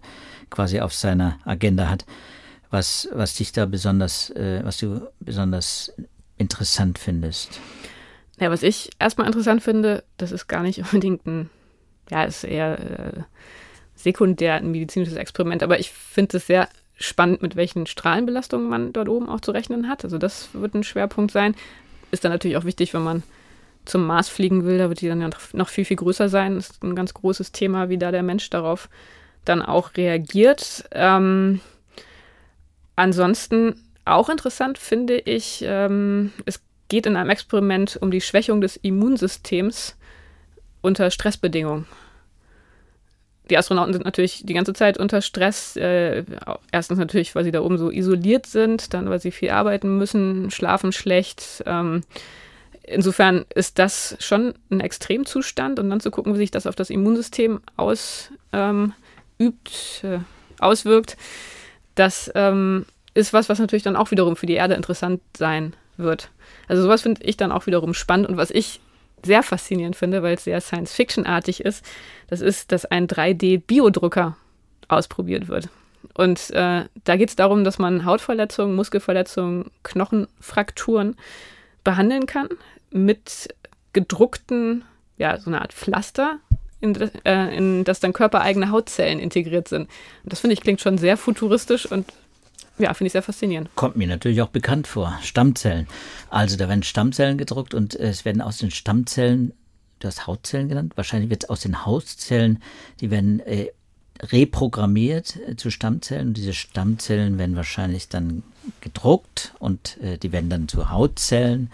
quasi 0.50 0.80
auf 0.80 0.94
seiner 0.94 1.38
Agenda 1.44 1.88
hat, 1.88 2.04
was, 2.70 3.08
was 3.12 3.35
dich 3.35 3.52
da 3.52 3.66
besonders, 3.66 4.30
äh, 4.30 4.61
was 4.64 4.78
du 4.78 5.08
besonders 5.20 5.92
interessant 6.38 6.98
findest. 6.98 7.61
Ja, 8.40 8.50
was 8.50 8.62
ich 8.62 8.90
erstmal 8.98 9.26
interessant 9.26 9.62
finde, 9.62 10.04
das 10.16 10.32
ist 10.32 10.48
gar 10.48 10.62
nicht 10.62 10.78
unbedingt 10.92 11.26
ein, 11.26 11.50
ja, 12.11 12.24
ist 12.24 12.44
eher 12.44 12.78
äh, 12.78 13.22
sekundär 13.94 14.54
ein 14.54 14.70
medizinisches 14.70 15.16
Experiment, 15.16 15.62
aber 15.62 15.78
ich 15.78 15.90
finde 15.92 16.38
es 16.38 16.46
sehr 16.46 16.68
spannend, 16.96 17.42
mit 17.42 17.56
welchen 17.56 17.87
Strahlenbelastungen 17.87 18.68
man 18.68 18.92
dort 18.92 19.08
oben 19.08 19.28
auch 19.28 19.40
zu 19.40 19.50
rechnen 19.50 19.88
hat. 19.88 20.04
Also 20.04 20.18
das 20.18 20.50
wird 20.52 20.74
ein 20.74 20.85
Schwerpunkt 20.85 21.32
sein. 21.32 21.54
Ist 22.11 22.24
dann 22.24 22.32
natürlich 22.32 22.56
auch 22.56 22.64
wichtig, 22.64 22.94
wenn 22.94 23.02
man 23.02 23.22
zum 23.85 24.07
Mars 24.07 24.29
fliegen 24.29 24.64
will, 24.64 24.79
da 24.79 24.88
wird 24.88 25.01
die 25.01 25.09
dann 25.09 25.21
ja 25.21 25.31
noch 25.53 25.68
viel, 25.68 25.85
viel 25.85 25.97
größer 25.97 26.29
sein. 26.29 26.55
Das 26.55 26.71
ist 26.71 26.83
ein 26.83 26.95
ganz 26.95 27.14
großes 27.14 27.53
Thema, 27.53 27.88
wie 27.88 27.99
da 27.99 28.11
der 28.11 28.23
Mensch 28.23 28.49
darauf 28.51 28.88
dann 29.45 29.62
auch 29.62 29.97
reagiert. 29.97 30.85
Ähm, 30.92 31.61
ansonsten 32.97 33.75
auch 34.05 34.29
interessant 34.29 34.79
finde 34.79 35.18
ich, 35.18 35.64
ähm, 35.66 36.33
es 36.45 36.61
geht 36.88 37.07
in 37.07 37.16
einem 37.16 37.31
Experiment 37.31 37.99
um 38.01 38.11
die 38.11 38.21
Schwächung 38.21 38.61
des 38.61 38.77
Immunsystems 38.77 39.97
unter 40.81 41.11
Stressbedingungen. 41.11 41.87
Die 43.51 43.59
Astronauten 43.59 43.92
sind 43.92 44.05
natürlich 44.05 44.45
die 44.45 44.55
ganze 44.55 44.73
Zeit 44.73 44.99
unter 44.99 45.21
Stress. 45.21 45.77
Äh, 45.77 46.25
erstens 46.71 46.99
natürlich, 46.99 47.35
weil 47.35 47.45
sie 47.45 47.51
da 47.51 47.61
oben 47.62 47.77
so 47.77 47.90
isoliert 47.90 48.47
sind, 48.47 48.95
dann 48.95 49.11
weil 49.11 49.21
sie 49.21 49.33
viel 49.33 49.51
arbeiten 49.51 49.99
müssen, 49.99 50.51
schlafen 50.51 50.92
schlecht. 50.92 51.62
Ähm, 51.66 52.03
insofern 52.85 53.45
ist 53.55 53.79
das 53.79 54.16
schon 54.21 54.55
ein 54.71 54.81
Extremzustand 54.81 55.79
und 55.79 55.90
dann 55.90 56.01
zu 56.01 56.11
gucken, 56.11 56.35
wie 56.35 56.38
sich 56.38 56.51
das 56.51 56.66
auf 56.66 56.75
das 56.75 56.90
Immunsystem 56.90 57.61
aus, 57.77 58.31
ähm, 58.53 58.92
äh, 59.38 59.51
auswirkt, 60.59 61.16
das 61.95 62.31
ähm, 62.35 62.87
ist 63.14 63.33
was, 63.33 63.49
was 63.49 63.59
natürlich 63.59 63.83
dann 63.83 63.97
auch 63.97 64.11
wiederum 64.11 64.37
für 64.37 64.47
die 64.47 64.55
Erde 64.55 64.75
interessant 64.75 65.21
sein 65.37 65.75
wird. 65.97 66.31
Also 66.68 66.83
sowas 66.83 67.03
finde 67.03 67.23
ich 67.25 67.37
dann 67.37 67.53
auch 67.53 67.66
wiederum 67.66 67.95
spannend 67.95 68.29
und 68.29 68.37
was 68.37 68.51
ich 68.51 68.81
sehr 69.25 69.42
faszinierend 69.42 69.95
finde, 69.97 70.23
weil 70.23 70.35
es 70.35 70.45
sehr 70.45 70.61
Science-Fiction-artig 70.61 71.64
ist, 71.64 71.85
das 72.29 72.40
ist, 72.40 72.73
dass 72.73 72.87
ein 72.87 73.07
3D-Biodrucker 73.07 74.37
ausprobiert 74.88 75.49
wird. 75.49 75.68
Und 76.14 76.51
äh, 76.51 76.85
da 77.05 77.16
geht 77.16 77.29
es 77.29 77.37
darum, 77.37 77.62
dass 77.62 77.79
man 77.79 78.05
Hautverletzungen, 78.05 78.75
Muskelverletzungen, 78.75 79.71
Knochenfrakturen 79.85 81.16
behandeln 81.85 82.27
kann 82.27 82.49
mit 82.90 83.55
gedruckten, 83.92 84.85
ja, 85.18 85.38
so 85.38 85.51
eine 85.51 85.61
Art 85.61 85.73
Pflaster, 85.73 86.38
in, 86.81 86.95
äh, 87.25 87.57
in 87.57 87.85
das 87.85 88.01
dann 88.01 88.12
körpereigene 88.12 88.71
Hautzellen 88.71 89.21
integriert 89.21 89.68
sind. 89.68 89.83
Und 90.25 90.33
das 90.33 90.40
finde 90.40 90.55
ich 90.55 90.61
klingt 90.61 90.81
schon 90.81 90.99
sehr 90.99 91.16
futuristisch 91.16 91.87
und 91.87 92.12
ja, 92.79 92.92
finde 92.95 93.07
ich 93.07 93.12
sehr 93.12 93.23
faszinierend. 93.23 93.71
Kommt 93.77 93.97
mir 93.97 94.09
natürlich 94.09 94.42
auch 94.42 94.49
bekannt 94.49 94.87
vor. 94.87 95.18
Stammzellen. 95.23 95.87
Also 96.31 96.57
da 96.57 96.68
werden 96.68 96.83
Stammzellen 96.83 97.38
gedruckt 97.38 97.75
und 97.75 97.99
äh, 97.99 98.09
es 98.09 98.25
werden 98.25 98.42
aus 98.42 98.59
den 98.59 98.71
Stammzellen, 98.71 99.53
du 100.01 100.09
hast 100.09 100.27
Hautzellen 100.27 100.68
genannt, 100.68 100.95
wahrscheinlich 100.97 101.31
wird 101.31 101.45
es 101.45 101.51
aus 101.51 101.61
den 101.61 101.85
Hautzellen, 101.87 102.62
die 103.01 103.11
werden 103.11 103.40
äh, 103.40 103.68
reprogrammiert 104.20 105.37
äh, 105.48 105.57
zu 105.57 105.70
Stammzellen 105.70 106.29
und 106.29 106.37
diese 106.37 106.55
Stammzellen 106.55 107.38
werden 107.38 107.57
wahrscheinlich 107.57 108.09
dann 108.09 108.42
gedruckt 108.81 109.55
und 109.59 109.98
äh, 110.03 110.18
die 110.18 110.33
werden 110.33 110.51
dann 110.51 110.68
zu 110.68 110.90
Hautzellen 110.90 111.70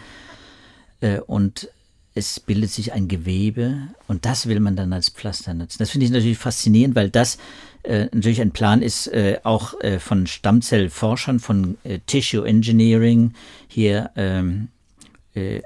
äh, 1.00 1.20
und 1.20 1.68
es 2.14 2.40
bildet 2.40 2.70
sich 2.70 2.92
ein 2.92 3.06
Gewebe 3.06 3.88
und 4.08 4.24
das 4.24 4.46
will 4.46 4.58
man 4.58 4.74
dann 4.74 4.92
als 4.92 5.08
Pflaster 5.08 5.54
nutzen. 5.54 5.78
Das 5.78 5.90
finde 5.90 6.06
ich 6.06 6.10
natürlich 6.12 6.38
faszinierend, 6.38 6.96
weil 6.96 7.10
das 7.10 7.38
äh, 7.84 8.06
natürlich 8.06 8.40
ein 8.40 8.50
Plan 8.50 8.82
ist, 8.82 9.06
äh, 9.08 9.38
auch 9.44 9.80
äh, 9.80 10.00
von 10.00 10.26
Stammzellforschern, 10.26 11.38
von 11.38 11.78
äh, 11.84 12.00
Tissue 12.06 12.46
Engineering 12.46 13.34
hier 13.68 14.10
ähm, 14.16 14.66
äh, 14.66 14.77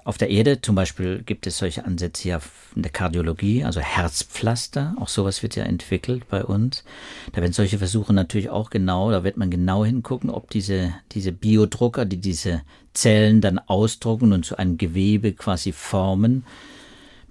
auf 0.05 0.19
der 0.19 0.31
Erde. 0.31 0.61
Zum 0.61 0.75
Beispiel 0.75 1.23
gibt 1.23 1.47
es 1.47 1.59
solche 1.59 1.85
Ansätze 1.85 2.29
ja 2.29 2.41
in 2.75 2.83
der 2.83 2.93
Kardiologie, 2.93 3.65
also 3.65 3.81
Herzpflaster. 3.81 4.95
Auch 4.99 5.09
sowas 5.09 5.43
wird 5.43 5.57
ja 5.57 5.65
entwickelt 5.65 6.29
bei 6.29 6.45
uns. 6.45 6.85
Da 7.33 7.41
werden 7.41 7.53
solche 7.53 7.79
Versuche 7.79 8.13
natürlich 8.13 8.51
auch 8.51 8.71
genau, 8.71 9.11
da 9.11 9.25
wird 9.25 9.37
man 9.37 9.51
genau 9.51 9.85
hingucken, 9.85 10.31
ob 10.31 10.51
diese, 10.51 10.95
diese 11.13 11.33
Biodrucker, 11.33 12.05
die 12.05 12.19
diese 12.19 12.63
Zellen 12.95 13.41
dann 13.41 13.59
ausdrucken 13.59 14.33
und 14.33 14.45
zu 14.45 14.57
einem 14.57 14.79
Gewebe 14.79 15.33
quasi 15.33 15.73
formen, 15.73 16.45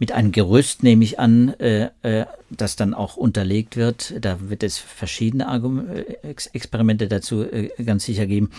mit 0.01 0.11
einem 0.13 0.31
Gerüst, 0.31 0.81
nehme 0.81 1.03
ich 1.03 1.19
an, 1.19 1.49
äh, 1.59 1.91
äh, 2.01 2.25
das 2.49 2.75
dann 2.75 2.95
auch 2.95 3.17
unterlegt 3.17 3.77
wird. 3.77 4.15
Da 4.19 4.49
wird 4.49 4.63
es 4.63 4.79
verschiedene 4.79 5.47
Argum 5.47 5.87
äh, 5.87 6.27
Ex 6.27 6.47
Experimente 6.47 7.07
dazu 7.07 7.43
äh, 7.43 7.69
ganz 7.83 8.05
sicher 8.05 8.25
geben, 8.25 8.49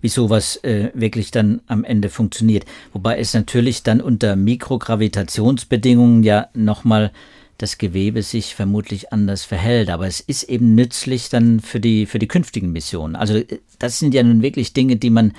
wie 0.00 0.08
sowas 0.08 0.56
äh, 0.64 0.90
wirklich 0.94 1.30
dann 1.30 1.60
am 1.68 1.84
Ende 1.84 2.08
funktioniert. 2.08 2.64
Wobei 2.92 3.20
es 3.20 3.32
natürlich 3.32 3.84
dann 3.84 4.00
unter 4.00 4.34
Mikrogravitationsbedingungen 4.34 6.24
ja 6.24 6.48
nochmal 6.52 7.12
das 7.58 7.78
Gewebe 7.78 8.22
sich 8.22 8.56
vermutlich 8.56 9.12
anders 9.12 9.44
verhält. 9.44 9.90
Aber 9.90 10.08
es 10.08 10.18
ist 10.18 10.42
eben 10.42 10.74
nützlich 10.74 11.28
dann 11.28 11.60
für 11.60 11.78
die, 11.78 12.06
für 12.06 12.18
die 12.18 12.26
künftigen 12.26 12.72
Missionen. 12.72 13.14
Also 13.14 13.36
äh, 13.36 13.60
das 13.78 14.00
sind 14.00 14.14
ja 14.14 14.24
nun 14.24 14.42
wirklich 14.42 14.72
Dinge, 14.72 14.96
die 14.96 15.10
man, 15.10 15.32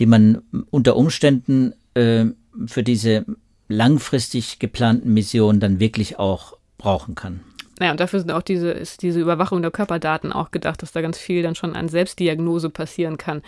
die 0.00 0.06
man 0.06 0.42
unter 0.70 0.96
Umständen 0.96 1.72
äh, 1.94 2.24
für 2.66 2.82
diese 2.82 3.24
langfristig 3.68 4.58
geplanten 4.58 5.12
Missionen 5.12 5.60
dann 5.60 5.80
wirklich 5.80 6.18
auch 6.18 6.56
brauchen 6.78 7.14
kann. 7.14 7.40
Naja, 7.78 7.92
und 7.92 8.00
dafür 8.00 8.18
sind 8.18 8.32
auch 8.32 8.42
diese, 8.42 8.70
ist 8.70 9.02
diese 9.02 9.20
Überwachung 9.20 9.62
der 9.62 9.70
Körperdaten 9.70 10.32
auch 10.32 10.50
gedacht, 10.50 10.82
dass 10.82 10.92
da 10.92 11.00
ganz 11.00 11.18
viel 11.18 11.42
dann 11.42 11.54
schon 11.54 11.76
an 11.76 11.88
Selbstdiagnose 11.88 12.70
passieren 12.70 13.18
kann. 13.18 13.42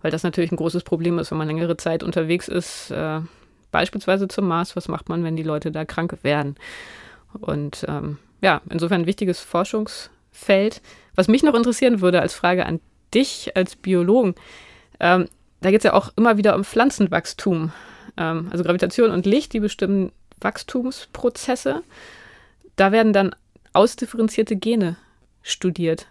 Weil 0.00 0.10
das 0.10 0.22
natürlich 0.22 0.52
ein 0.52 0.56
großes 0.56 0.84
Problem 0.84 1.18
ist, 1.18 1.30
wenn 1.30 1.38
man 1.38 1.48
längere 1.48 1.76
Zeit 1.76 2.02
unterwegs 2.02 2.46
ist, 2.46 2.90
äh, 2.90 3.20
beispielsweise 3.72 4.28
zum 4.28 4.46
Mars. 4.46 4.76
Was 4.76 4.86
macht 4.86 5.08
man, 5.08 5.24
wenn 5.24 5.34
die 5.34 5.42
Leute 5.42 5.72
da 5.72 5.84
krank 5.84 6.18
werden? 6.22 6.56
Und 7.40 7.84
ähm, 7.88 8.18
ja, 8.42 8.60
insofern 8.68 9.02
ein 9.02 9.06
wichtiges 9.06 9.40
Forschungsfeld. 9.40 10.82
Was 11.14 11.26
mich 11.26 11.42
noch 11.42 11.54
interessieren 11.54 12.00
würde 12.00 12.20
als 12.20 12.34
Frage 12.34 12.66
an 12.66 12.80
dich 13.12 13.56
als 13.56 13.76
Biologen, 13.76 14.34
ähm, 15.00 15.26
da 15.62 15.70
geht 15.70 15.80
es 15.80 15.84
ja 15.84 15.94
auch 15.94 16.12
immer 16.16 16.36
wieder 16.36 16.54
um 16.54 16.64
Pflanzenwachstum. 16.64 17.72
Ähm, 18.16 18.48
also 18.50 18.64
Gravitation 18.64 19.10
und 19.10 19.26
Licht, 19.26 19.52
die 19.52 19.60
bestimmen 19.60 20.12
Wachstumsprozesse. 20.40 21.82
Da 22.76 22.92
werden 22.92 23.12
dann 23.12 23.34
ausdifferenzierte 23.72 24.56
Gene 24.56 24.96
studiert. 25.42 26.06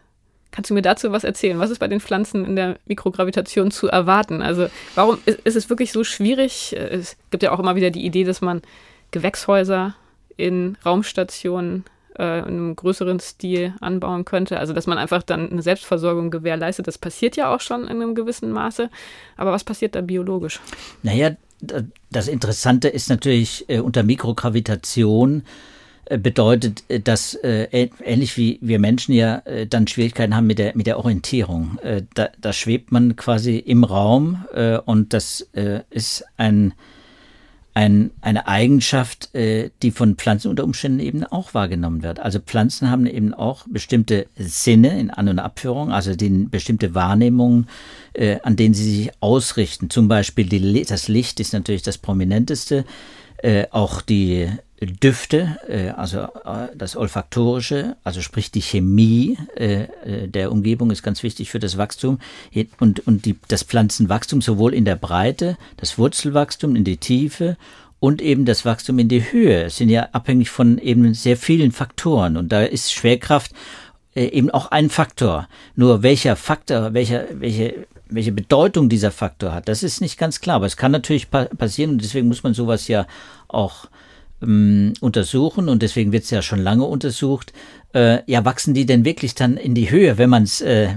Kannst 0.52 0.70
du 0.70 0.76
mir 0.76 0.84
dazu 0.84 1.12
was 1.12 1.24
erzählen? 1.24 1.58
Was 1.58 1.72
ist 1.72 1.80
bei 1.80 1.88
den 1.88 2.00
Pflanzen 2.00 2.46
in 2.46 2.56
der 2.56 2.78
Mikrogravitation 2.86 3.72
zu 3.72 3.88
erwarten? 3.88 4.44
Also 4.44 4.68
warum 4.94 5.18
ist, 5.26 5.40
ist 5.40 5.56
es 5.56 5.70
wirklich 5.70 5.92
so 5.92 6.04
schwierig? 6.04 6.76
Es 6.78 7.18
gibt 7.32 7.42
ja 7.42 7.52
auch 7.52 7.60
immer 7.60 7.76
wieder 7.76 7.90
die 7.90 8.06
Idee, 8.06 8.24
dass 8.24 8.42
man 8.42 8.62
Gewächshäuser 9.10 9.96
in 10.38 10.78
Raumstationen 10.86 11.86
äh, 12.20 12.40
in 12.40 12.46
einem 12.46 12.76
größeren 12.76 13.20
Stil 13.20 13.74
anbauen 13.82 14.26
könnte. 14.26 14.60
Also 14.60 14.74
dass 14.74 14.86
man 14.86 15.00
einfach 15.00 15.24
dann 15.24 15.52
eine 15.52 15.64
Selbstversorgung 15.64 16.30
gewährleistet. 16.30 16.86
Das 16.86 17.00
passiert 17.00 17.36
ja 17.36 17.54
auch 17.54 17.62
schon 17.62 17.84
in 17.84 17.90
einem 17.90 18.14
gewissen 18.14 18.52
Maße. 18.52 18.92
Aber 19.38 19.52
was 19.52 19.64
passiert 19.64 19.96
da 19.96 20.02
biologisch? 20.02 20.60
Naja, 21.02 21.32
das 22.12 22.28
Interessante 22.28 22.88
ist 22.88 23.10
natürlich 23.10 23.66
äh, 23.70 23.80
unter 23.80 24.04
Mikrogravitation 24.04 25.44
äh, 26.06 26.18
bedeutet, 26.18 26.84
äh, 26.90 27.00
dass 27.00 27.34
äh, 27.36 27.90
ähnlich 28.04 28.38
wie 28.38 28.60
wir 28.62 28.80
Menschen 28.80 29.14
ja 29.14 29.42
dann 29.70 29.88
Schwierigkeiten 29.88 30.36
haben 30.36 30.48
mit 30.48 30.60
der, 30.60 30.76
mit 30.76 30.88
der 30.88 30.98
Orientierung. 30.98 31.78
Da, 32.14 32.30
da 32.40 32.54
schwebt 32.54 32.92
man 32.92 33.16
quasi 33.16 33.58
im 33.58 33.84
Raum 33.84 34.46
und 34.86 35.14
das 35.14 35.48
ist 35.90 36.26
ein, 36.38 36.74
ein, 37.74 38.12
eine 38.22 38.48
Eigenschaft, 38.48 39.32
die 39.34 39.92
von 39.92 40.16
Pflanzen 40.16 40.50
unter 40.50 40.64
Umständen 40.64 41.00
eben 41.00 41.24
auch 41.24 41.54
wahrgenommen 41.54 42.04
wird. 42.04 42.20
Also 42.20 42.40
Pflanzen 42.40 42.92
haben 42.92 43.06
eben 43.08 43.34
auch 43.34 43.66
bestimmte 43.68 44.28
Sinne 44.36 45.00
in 45.00 45.10
An- 45.10 45.30
und 45.30 45.40
Abführung, 45.40 45.92
also 45.92 46.16
die 46.16 46.30
bestimmte 46.30 46.94
Wahrnehmungen, 46.94 47.68
an 48.44 48.56
denen 48.56 48.74
sie 48.74 48.84
sich 48.84 49.12
ausrichten. 49.22 49.90
Zum 49.90 50.08
Beispiel 50.08 50.46
die, 50.46 50.84
das 50.84 51.08
Licht 51.08 51.40
ist 51.40 51.54
natürlich 51.54 51.82
das 51.82 51.98
prominenteste. 51.98 52.86
auch 53.72 54.02
die 54.02 54.50
Düfte, 54.82 55.58
äh, 55.68 55.90
also 55.90 56.20
äh, 56.20 56.68
das 56.76 56.96
Olfaktorische, 56.96 57.96
also 58.04 58.22
sprich 58.22 58.52
die 58.52 58.62
Chemie 58.62 59.38
äh, 59.56 59.88
der 60.28 60.52
Umgebung 60.52 60.92
ist 60.92 61.04
ganz 61.04 61.24
wichtig 61.24 61.52
für 61.52 61.60
das 61.60 61.78
Wachstum 61.78 62.20
und, 62.80 63.06
und 63.08 63.26
die, 63.26 63.38
das 63.48 63.64
Pflanzenwachstum 63.64 64.42
sowohl 64.42 64.74
in 64.74 64.86
der 64.86 64.96
Breite, 64.96 65.58
das 65.78 65.98
Wurzelwachstum 65.98 66.76
in 66.76 66.84
die 66.84 66.98
Tiefe 66.98 67.58
und 68.00 68.22
eben 68.22 68.46
das 68.46 68.66
Wachstum 68.66 69.00
in 69.00 69.08
die 69.08 69.32
Höhe 69.32 69.70
sind 69.70 69.90
ja 69.90 70.10
abhängig 70.12 70.50
von 70.50 70.78
eben 70.78 71.14
sehr 71.14 71.38
vielen 71.38 71.72
Faktoren 71.72 72.36
und 72.36 72.52
da 72.52 72.64
ist 72.64 72.92
Schwerkraft 72.92 73.52
eben 74.16 74.52
auch 74.52 74.70
ein 74.70 74.90
Faktor. 74.92 75.48
Nur 75.76 76.04
welcher 76.04 76.36
Faktor, 76.36 76.94
welcher, 76.94 77.26
welche, 77.32 77.88
welche 78.10 78.32
Bedeutung 78.32 78.88
dieser 78.88 79.10
Faktor 79.10 79.54
hat, 79.54 79.68
das 79.68 79.82
ist 79.82 80.02
nicht 80.02 80.20
ganz 80.20 80.40
klar. 80.40 80.58
Aber 80.58 80.68
es 80.68 80.78
kann 80.78 80.92
natürlich 80.92 81.32
pa 81.32 81.46
passieren 81.46 81.92
und 81.92 82.04
deswegen 82.04 82.28
muss 82.28 82.44
man 82.44 82.54
sowas 82.54 82.88
ja 82.88 83.08
auch 83.48 83.88
ähm, 84.44 84.94
untersuchen 85.00 85.70
und 85.70 85.82
deswegen 85.82 86.12
wird 86.12 86.24
es 86.24 86.30
ja 86.30 86.42
schon 86.42 86.60
lange 86.60 86.84
untersucht. 86.84 87.54
Äh, 87.94 88.20
ja, 88.32 88.46
wachsen 88.46 88.74
die 88.74 88.86
denn 88.86 89.06
wirklich 89.06 89.36
dann 89.36 89.58
in 89.58 89.76
die 89.76 89.90
Höhe, 89.90 90.18
wenn 90.18 90.30
man 90.30 90.44
es 90.44 90.62
äh, 90.62 90.90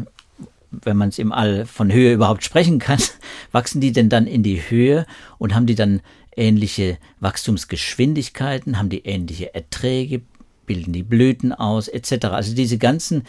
wenn 0.71 0.97
man 0.97 1.09
es 1.09 1.19
im 1.19 1.33
All 1.33 1.65
von 1.65 1.93
Höhe 1.93 2.13
überhaupt 2.13 2.45
sprechen 2.45 2.79
kann, 2.79 2.99
wachsen 3.53 3.81
die 3.81 3.93
denn 3.93 4.09
dann 4.09 4.27
in 4.27 4.43
die 4.43 4.63
Höhe 4.69 5.07
und 5.39 5.55
haben 5.55 5.67
die 5.67 5.75
dann 5.75 6.01
ähnliche 6.37 6.99
Wachstumsgeschwindigkeiten, 7.21 8.79
haben 8.79 8.91
die 8.91 9.07
ähnliche 9.07 9.55
Erträge, 9.55 10.23
bilden 10.67 10.93
die 10.93 11.03
Blüten 11.03 11.53
aus, 11.53 11.89
etc. 11.89 12.27
Also 12.27 12.55
diese 12.55 12.79
ganzen 12.79 13.23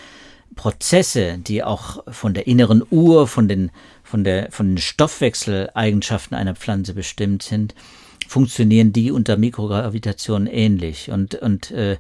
Prozesse, 0.56 1.38
die 1.38 1.64
auch 1.64 2.04
von 2.12 2.34
der 2.34 2.48
inneren 2.48 2.84
Uhr, 2.90 3.28
von 3.28 3.48
den, 3.48 3.72
von 4.04 4.24
der, 4.24 4.52
von 4.52 4.70
den 4.70 4.78
Stoffwechseleigenschaften 4.78 6.36
einer 6.36 6.56
Pflanze 6.56 6.94
bestimmt 6.94 7.44
sind, 7.44 7.76
funktionieren 8.28 8.94
die 8.94 9.12
unter 9.12 9.38
Mikrogravitation 9.38 10.48
ähnlich. 10.48 11.12
Und, 11.12 11.36
und 11.36 11.72
äh, 11.72 11.98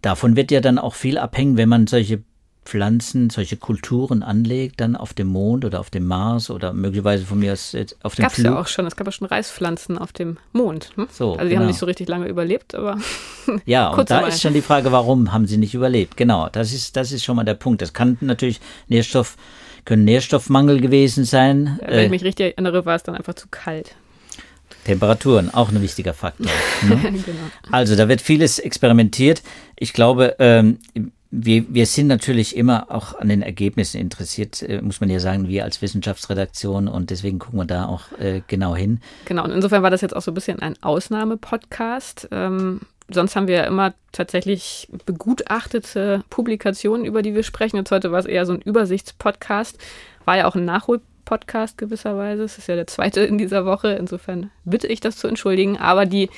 davon 0.00 0.36
wird 0.36 0.50
ja 0.50 0.60
dann 0.60 0.78
auch 0.78 0.94
viel 0.94 1.18
abhängen, 1.18 1.56
wenn 1.56 1.68
man 1.68 1.86
solche 1.86 2.22
Pflanzen, 2.68 3.30
solche 3.30 3.56
Kulturen 3.56 4.22
anlegt, 4.22 4.80
dann 4.80 4.94
auf 4.94 5.14
dem 5.14 5.28
Mond 5.28 5.64
oder 5.64 5.80
auf 5.80 5.88
dem 5.88 6.06
Mars 6.06 6.50
oder 6.50 6.74
möglicherweise 6.74 7.24
von 7.24 7.38
mir 7.38 7.54
aus 7.54 7.74
auf 8.02 8.14
dem 8.14 8.24
Gab's 8.24 8.34
Flug. 8.34 8.44
ja 8.44 8.60
auch 8.60 8.66
schon. 8.66 8.86
Es 8.86 8.94
gab 8.94 9.06
ja 9.06 9.12
schon 9.12 9.26
Reispflanzen 9.26 9.96
auf 9.96 10.12
dem 10.12 10.36
Mond. 10.52 10.90
Hm? 10.96 11.08
So, 11.10 11.32
also 11.32 11.44
die 11.44 11.48
genau. 11.48 11.60
haben 11.60 11.66
nicht 11.68 11.78
so 11.78 11.86
richtig 11.86 12.08
lange 12.08 12.28
überlebt, 12.28 12.74
aber 12.74 12.98
ja. 13.64 13.88
und 13.88 14.10
da 14.10 14.26
ist 14.26 14.42
schon 14.42 14.52
die 14.52 14.60
Frage, 14.60 14.92
warum 14.92 15.32
haben 15.32 15.46
sie 15.46 15.56
nicht 15.56 15.72
überlebt? 15.72 16.18
Genau, 16.18 16.50
das 16.50 16.74
ist 16.74 16.94
das 16.94 17.10
ist 17.10 17.24
schon 17.24 17.36
mal 17.36 17.44
der 17.44 17.54
Punkt. 17.54 17.80
Das 17.80 17.94
kann 17.94 18.18
natürlich 18.20 18.60
Nährstoff 18.88 19.38
können 19.86 20.04
Nährstoffmangel 20.04 20.82
gewesen 20.82 21.24
sein. 21.24 21.78
Wenn 21.80 21.90
äh, 21.90 22.04
ich 22.04 22.10
mich 22.10 22.22
richtig 22.22 22.52
erinnere, 22.52 22.84
war 22.84 22.96
es 22.96 23.02
dann 23.02 23.14
einfach 23.14 23.32
zu 23.32 23.48
kalt. 23.50 23.94
Temperaturen, 24.88 25.52
auch 25.52 25.68
ein 25.68 25.82
wichtiger 25.82 26.14
Faktor. 26.14 26.46
Ne? 26.88 26.96
genau. 26.96 27.38
Also 27.70 27.94
da 27.94 28.08
wird 28.08 28.22
vieles 28.22 28.58
experimentiert. 28.58 29.42
Ich 29.76 29.92
glaube, 29.92 30.36
ähm, 30.38 30.78
wir, 31.30 31.66
wir 31.68 31.84
sind 31.84 32.06
natürlich 32.06 32.56
immer 32.56 32.86
auch 32.90 33.18
an 33.18 33.28
den 33.28 33.42
Ergebnissen 33.42 34.00
interessiert, 34.00 34.62
äh, 34.62 34.80
muss 34.80 35.02
man 35.02 35.10
ja 35.10 35.20
sagen, 35.20 35.48
wir 35.48 35.64
als 35.64 35.82
Wissenschaftsredaktion 35.82 36.88
und 36.88 37.10
deswegen 37.10 37.38
gucken 37.38 37.58
wir 37.58 37.66
da 37.66 37.84
auch 37.84 38.12
äh, 38.18 38.40
genau 38.46 38.74
hin. 38.74 39.00
Genau, 39.26 39.44
und 39.44 39.50
insofern 39.50 39.82
war 39.82 39.90
das 39.90 40.00
jetzt 40.00 40.16
auch 40.16 40.22
so 40.22 40.30
ein 40.30 40.34
bisschen 40.34 40.60
ein 40.60 40.74
Ausnahmepodcast. 40.80 42.28
Ähm, 42.30 42.80
sonst 43.10 43.36
haben 43.36 43.46
wir 43.46 43.56
ja 43.56 43.64
immer 43.64 43.92
tatsächlich 44.12 44.88
begutachtete 45.04 46.24
Publikationen, 46.30 47.04
über 47.04 47.20
die 47.20 47.34
wir 47.34 47.42
sprechen. 47.42 47.76
Jetzt 47.76 47.90
heute 47.90 48.10
war 48.10 48.20
es 48.20 48.26
eher 48.26 48.46
so 48.46 48.54
ein 48.54 48.62
Übersichtspodcast, 48.62 49.76
war 50.24 50.38
ja 50.38 50.46
auch 50.46 50.54
ein 50.54 50.64
Nachholpodcast. 50.64 51.17
Podcast 51.28 51.76
gewisserweise. 51.76 52.42
Es 52.42 52.56
ist 52.56 52.68
ja 52.68 52.74
der 52.74 52.86
zweite 52.86 53.20
in 53.20 53.36
dieser 53.36 53.66
Woche. 53.66 53.92
Insofern 53.92 54.50
bitte 54.64 54.86
ich 54.86 55.00
das 55.00 55.18
zu 55.18 55.28
entschuldigen. 55.28 55.76
Aber 55.76 56.06
die 56.06 56.30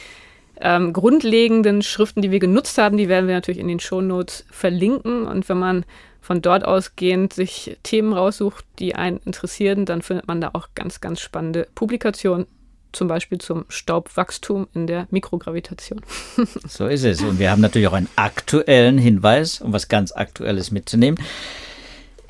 ähm, 0.61 0.93
grundlegenden 0.93 1.83
Schriften, 1.83 2.23
die 2.23 2.33
wir 2.33 2.41
genutzt 2.41 2.77
haben, 2.77 2.97
die 2.97 3.09
werden 3.09 3.29
wir 3.29 3.37
natürlich 3.37 3.61
in 3.61 3.69
den 3.69 3.79
Shownotes 3.79 4.45
verlinken. 4.51 5.29
Und 5.29 5.49
wenn 5.49 5.59
man 5.61 5.85
von 6.21 6.43
dort 6.43 6.65
ausgehend 6.65 7.33
sich 7.33 7.79
Themen 7.85 8.13
raussucht, 8.13 8.65
die 8.81 8.97
einen 8.97 9.21
interessieren, 9.25 9.87
dann 9.87 10.03
findet 10.03 10.27
man 10.27 10.41
da 10.41 10.51
auch 10.55 10.71
ganz, 10.75 11.01
ganz 11.01 11.21
spannende 11.21 11.69
Publikationen. 11.77 12.49
Zum 12.91 13.07
Beispiel 13.07 13.39
zum 13.39 13.67
Staubwachstum 13.69 14.67
in 14.75 14.89
der 14.89 15.07
Mikrogravitation. 15.13 16.01
so 16.67 16.89
ist 16.89 17.05
es. 17.05 17.23
Und 17.23 17.39
wir 17.39 17.53
haben 17.53 17.63
natürlich 17.63 17.87
auch 17.87 17.93
einen 17.93 18.09
aktuellen 18.17 18.99
Hinweis, 18.99 19.61
um 19.61 19.73
was 19.73 19.87
ganz 19.87 20.11
Aktuelles 20.11 20.73
mitzunehmen 20.73 21.17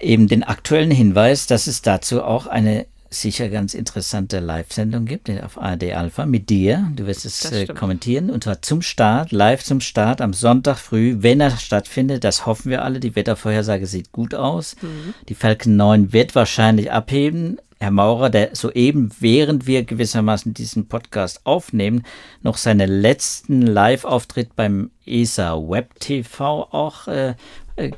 eben 0.00 0.28
den 0.28 0.42
aktuellen 0.42 0.90
Hinweis, 0.90 1.46
dass 1.46 1.66
es 1.66 1.82
dazu 1.82 2.22
auch 2.22 2.46
eine 2.46 2.86
sicher 3.10 3.48
ganz 3.48 3.74
interessante 3.74 4.38
Live-Sendung 4.38 5.04
gibt 5.04 5.28
auf 5.42 5.60
ARD 5.60 5.92
Alpha 5.94 6.26
mit 6.26 6.48
dir. 6.48 6.92
Du 6.94 7.06
wirst 7.06 7.24
es 7.24 7.44
äh, 7.50 7.66
kommentieren 7.66 8.30
und 8.30 8.44
zwar 8.44 8.62
zum 8.62 8.82
Start, 8.82 9.32
live 9.32 9.64
zum 9.64 9.80
Start 9.80 10.20
am 10.20 10.32
Sonntag 10.32 10.78
früh, 10.78 11.16
wenn 11.18 11.40
er 11.40 11.50
stattfindet. 11.50 12.22
Das 12.22 12.46
hoffen 12.46 12.70
wir 12.70 12.84
alle. 12.84 13.00
Die 13.00 13.16
Wettervorhersage 13.16 13.86
sieht 13.86 14.12
gut 14.12 14.34
aus. 14.34 14.76
Mhm. 14.80 15.14
Die 15.28 15.34
Falcon 15.34 15.76
9 15.76 16.12
wird 16.12 16.36
wahrscheinlich 16.36 16.92
abheben. 16.92 17.58
Herr 17.80 17.90
Maurer, 17.90 18.30
der 18.30 18.54
soeben, 18.54 19.10
während 19.20 19.66
wir 19.66 19.84
gewissermaßen 19.84 20.52
diesen 20.54 20.86
Podcast 20.86 21.40
aufnehmen, 21.44 22.04
noch 22.42 22.58
seinen 22.58 22.90
letzten 22.90 23.62
Live-Auftritt 23.62 24.54
beim 24.54 24.90
ESA 25.06 25.56
Web 25.56 25.98
TV 25.98 26.68
auch 26.70 27.08
äh, 27.08 27.34
äh, 27.76 27.90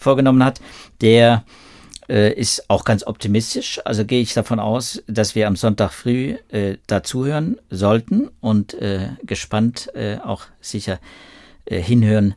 vorgenommen 0.00 0.44
hat, 0.44 0.60
der 1.00 1.44
äh, 2.08 2.32
ist 2.32 2.68
auch 2.68 2.84
ganz 2.84 3.06
optimistisch. 3.06 3.80
Also 3.84 4.04
gehe 4.04 4.20
ich 4.20 4.34
davon 4.34 4.58
aus, 4.58 5.02
dass 5.06 5.34
wir 5.34 5.46
am 5.46 5.56
Sonntag 5.56 5.92
früh 5.92 6.36
äh, 6.48 6.76
dazuhören 6.86 7.58
sollten 7.70 8.28
und 8.40 8.74
äh, 8.74 9.10
gespannt 9.22 9.94
äh, 9.94 10.16
auch 10.18 10.44
sicher 10.60 10.98
äh, 11.66 11.80
hinhören, 11.80 12.34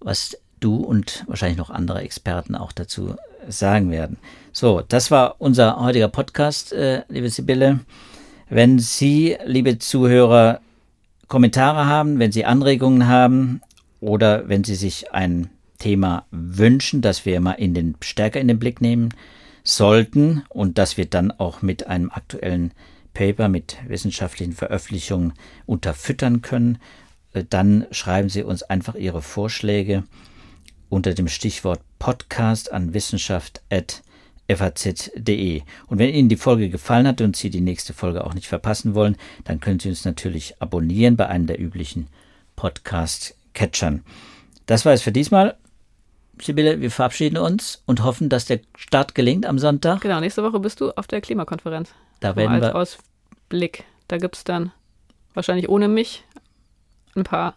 was 0.00 0.36
du 0.58 0.76
und 0.76 1.24
wahrscheinlich 1.28 1.58
noch 1.58 1.70
andere 1.70 2.00
Experten 2.00 2.54
auch 2.56 2.72
dazu 2.72 3.14
sagen 3.48 3.90
werden. 3.90 4.18
So, 4.52 4.82
das 4.86 5.10
war 5.10 5.36
unser 5.38 5.80
heutiger 5.80 6.08
Podcast, 6.08 6.72
äh, 6.72 7.02
liebe 7.08 7.30
Sibylle. 7.30 7.80
Wenn 8.48 8.78
Sie, 8.78 9.36
liebe 9.44 9.78
Zuhörer, 9.78 10.60
Kommentare 11.28 11.86
haben, 11.86 12.18
wenn 12.18 12.32
Sie 12.32 12.44
Anregungen 12.44 13.08
haben 13.08 13.62
oder 14.00 14.48
wenn 14.48 14.64
Sie 14.64 14.74
sich 14.74 15.12
ein 15.12 15.48
Thema 15.82 16.26
wünschen, 16.30 17.00
dass 17.00 17.26
wir 17.26 17.40
mal 17.40 17.54
in 17.54 17.74
den, 17.74 17.96
stärker 18.00 18.40
in 18.40 18.46
den 18.46 18.60
Blick 18.60 18.80
nehmen 18.80 19.08
sollten 19.64 20.44
und 20.48 20.78
dass 20.78 20.96
wir 20.96 21.06
dann 21.06 21.32
auch 21.32 21.60
mit 21.60 21.88
einem 21.88 22.08
aktuellen 22.10 22.70
Paper, 23.14 23.48
mit 23.48 23.78
wissenschaftlichen 23.88 24.52
Veröffentlichungen 24.52 25.32
unterfüttern 25.66 26.40
können, 26.40 26.78
äh, 27.32 27.42
dann 27.48 27.88
schreiben 27.90 28.28
Sie 28.28 28.44
uns 28.44 28.62
einfach 28.62 28.94
Ihre 28.94 29.22
Vorschläge 29.22 30.04
unter 30.88 31.14
dem 31.14 31.26
Stichwort 31.26 31.80
Podcast 31.98 32.70
an 32.70 32.94
wissenschaft.faz.de. 32.94 35.62
Und 35.88 35.98
wenn 35.98 36.14
Ihnen 36.14 36.28
die 36.28 36.36
Folge 36.36 36.70
gefallen 36.70 37.08
hat 37.08 37.20
und 37.20 37.34
Sie 37.34 37.50
die 37.50 37.60
nächste 37.60 37.92
Folge 37.92 38.24
auch 38.24 38.34
nicht 38.34 38.46
verpassen 38.46 38.94
wollen, 38.94 39.16
dann 39.42 39.58
können 39.58 39.80
Sie 39.80 39.88
uns 39.88 40.04
natürlich 40.04 40.54
abonnieren 40.60 41.16
bei 41.16 41.26
einem 41.26 41.48
der 41.48 41.60
üblichen 41.60 42.06
Podcast-Catchern. 42.54 44.04
Das 44.66 44.84
war 44.84 44.92
es 44.92 45.02
für 45.02 45.10
diesmal. 45.10 45.56
Sibylle, 46.44 46.80
wir 46.80 46.90
verabschieden 46.90 47.36
uns 47.38 47.82
und 47.86 48.02
hoffen, 48.04 48.28
dass 48.28 48.44
der 48.46 48.60
Start 48.76 49.14
gelingt 49.14 49.46
am 49.46 49.58
Sonntag. 49.58 50.00
Genau, 50.00 50.20
nächste 50.20 50.42
Woche 50.42 50.60
bist 50.60 50.80
du 50.80 50.90
auf 50.92 51.06
der 51.06 51.20
Klimakonferenz. 51.20 51.90
Da 52.20 52.36
werden 52.36 52.52
als 52.52 52.62
wir. 52.62 52.74
Ausblick. 52.74 53.84
Da 54.08 54.18
gibt 54.18 54.36
es 54.36 54.44
dann 54.44 54.72
wahrscheinlich 55.34 55.68
ohne 55.68 55.88
mich 55.88 56.24
ein 57.14 57.24
paar 57.24 57.54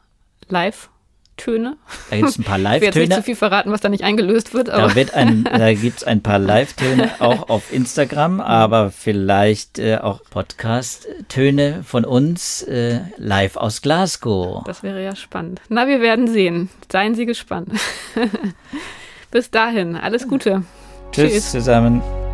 Live- 0.48 0.90
Töne. 1.38 1.78
Da 2.10 2.16
gibt 2.18 2.30
es 2.30 2.38
ein 2.40 2.44
paar 2.44 2.58
Ich 2.60 2.64
will 2.64 2.72
jetzt 2.72 2.82
nicht 2.82 2.96
Live-Töne. 2.96 3.16
zu 3.16 3.24
viel 3.24 3.36
verraten, 3.36 3.72
was 3.72 3.82
da 3.82 3.90
nicht 3.90 4.04
eingelöst 4.04 4.54
wird, 4.54 4.70
aber 4.70 4.90
Da, 4.90 4.96
wird 4.96 5.14
ein, 5.14 5.44
da 5.58 5.74
gibt 5.74 5.98
es 5.98 6.04
ein 6.04 6.22
paar 6.22 6.40
Live-Töne 6.40 7.12
auch 7.20 7.50
auf 7.50 7.72
Instagram, 7.74 8.40
aber 8.42 8.92
vielleicht 8.92 9.80
äh, 9.80 9.98
auch 9.98 10.22
Podcast-Töne 10.30 11.84
von 11.84 12.06
uns 12.06 12.64
äh, 12.64 13.00
live 13.18 13.58
aus 13.58 13.82
Glasgow. 13.82 14.64
das 14.66 14.84
wäre 14.84 15.04
ja 15.04 15.16
spannend. 15.16 15.62
Na, 15.70 15.88
wir 15.88 16.02
werden 16.02 16.28
sehen. 16.28 16.70
Seien 16.92 17.16
Sie 17.16 17.26
gespannt. 17.26 17.70
Bis 19.32 19.52
dahin, 19.52 19.96
alles 19.96 20.28
Gute. 20.28 20.64
Tschüss 21.12 21.32
Tschüss. 21.34 21.52
zusammen. 21.52 22.25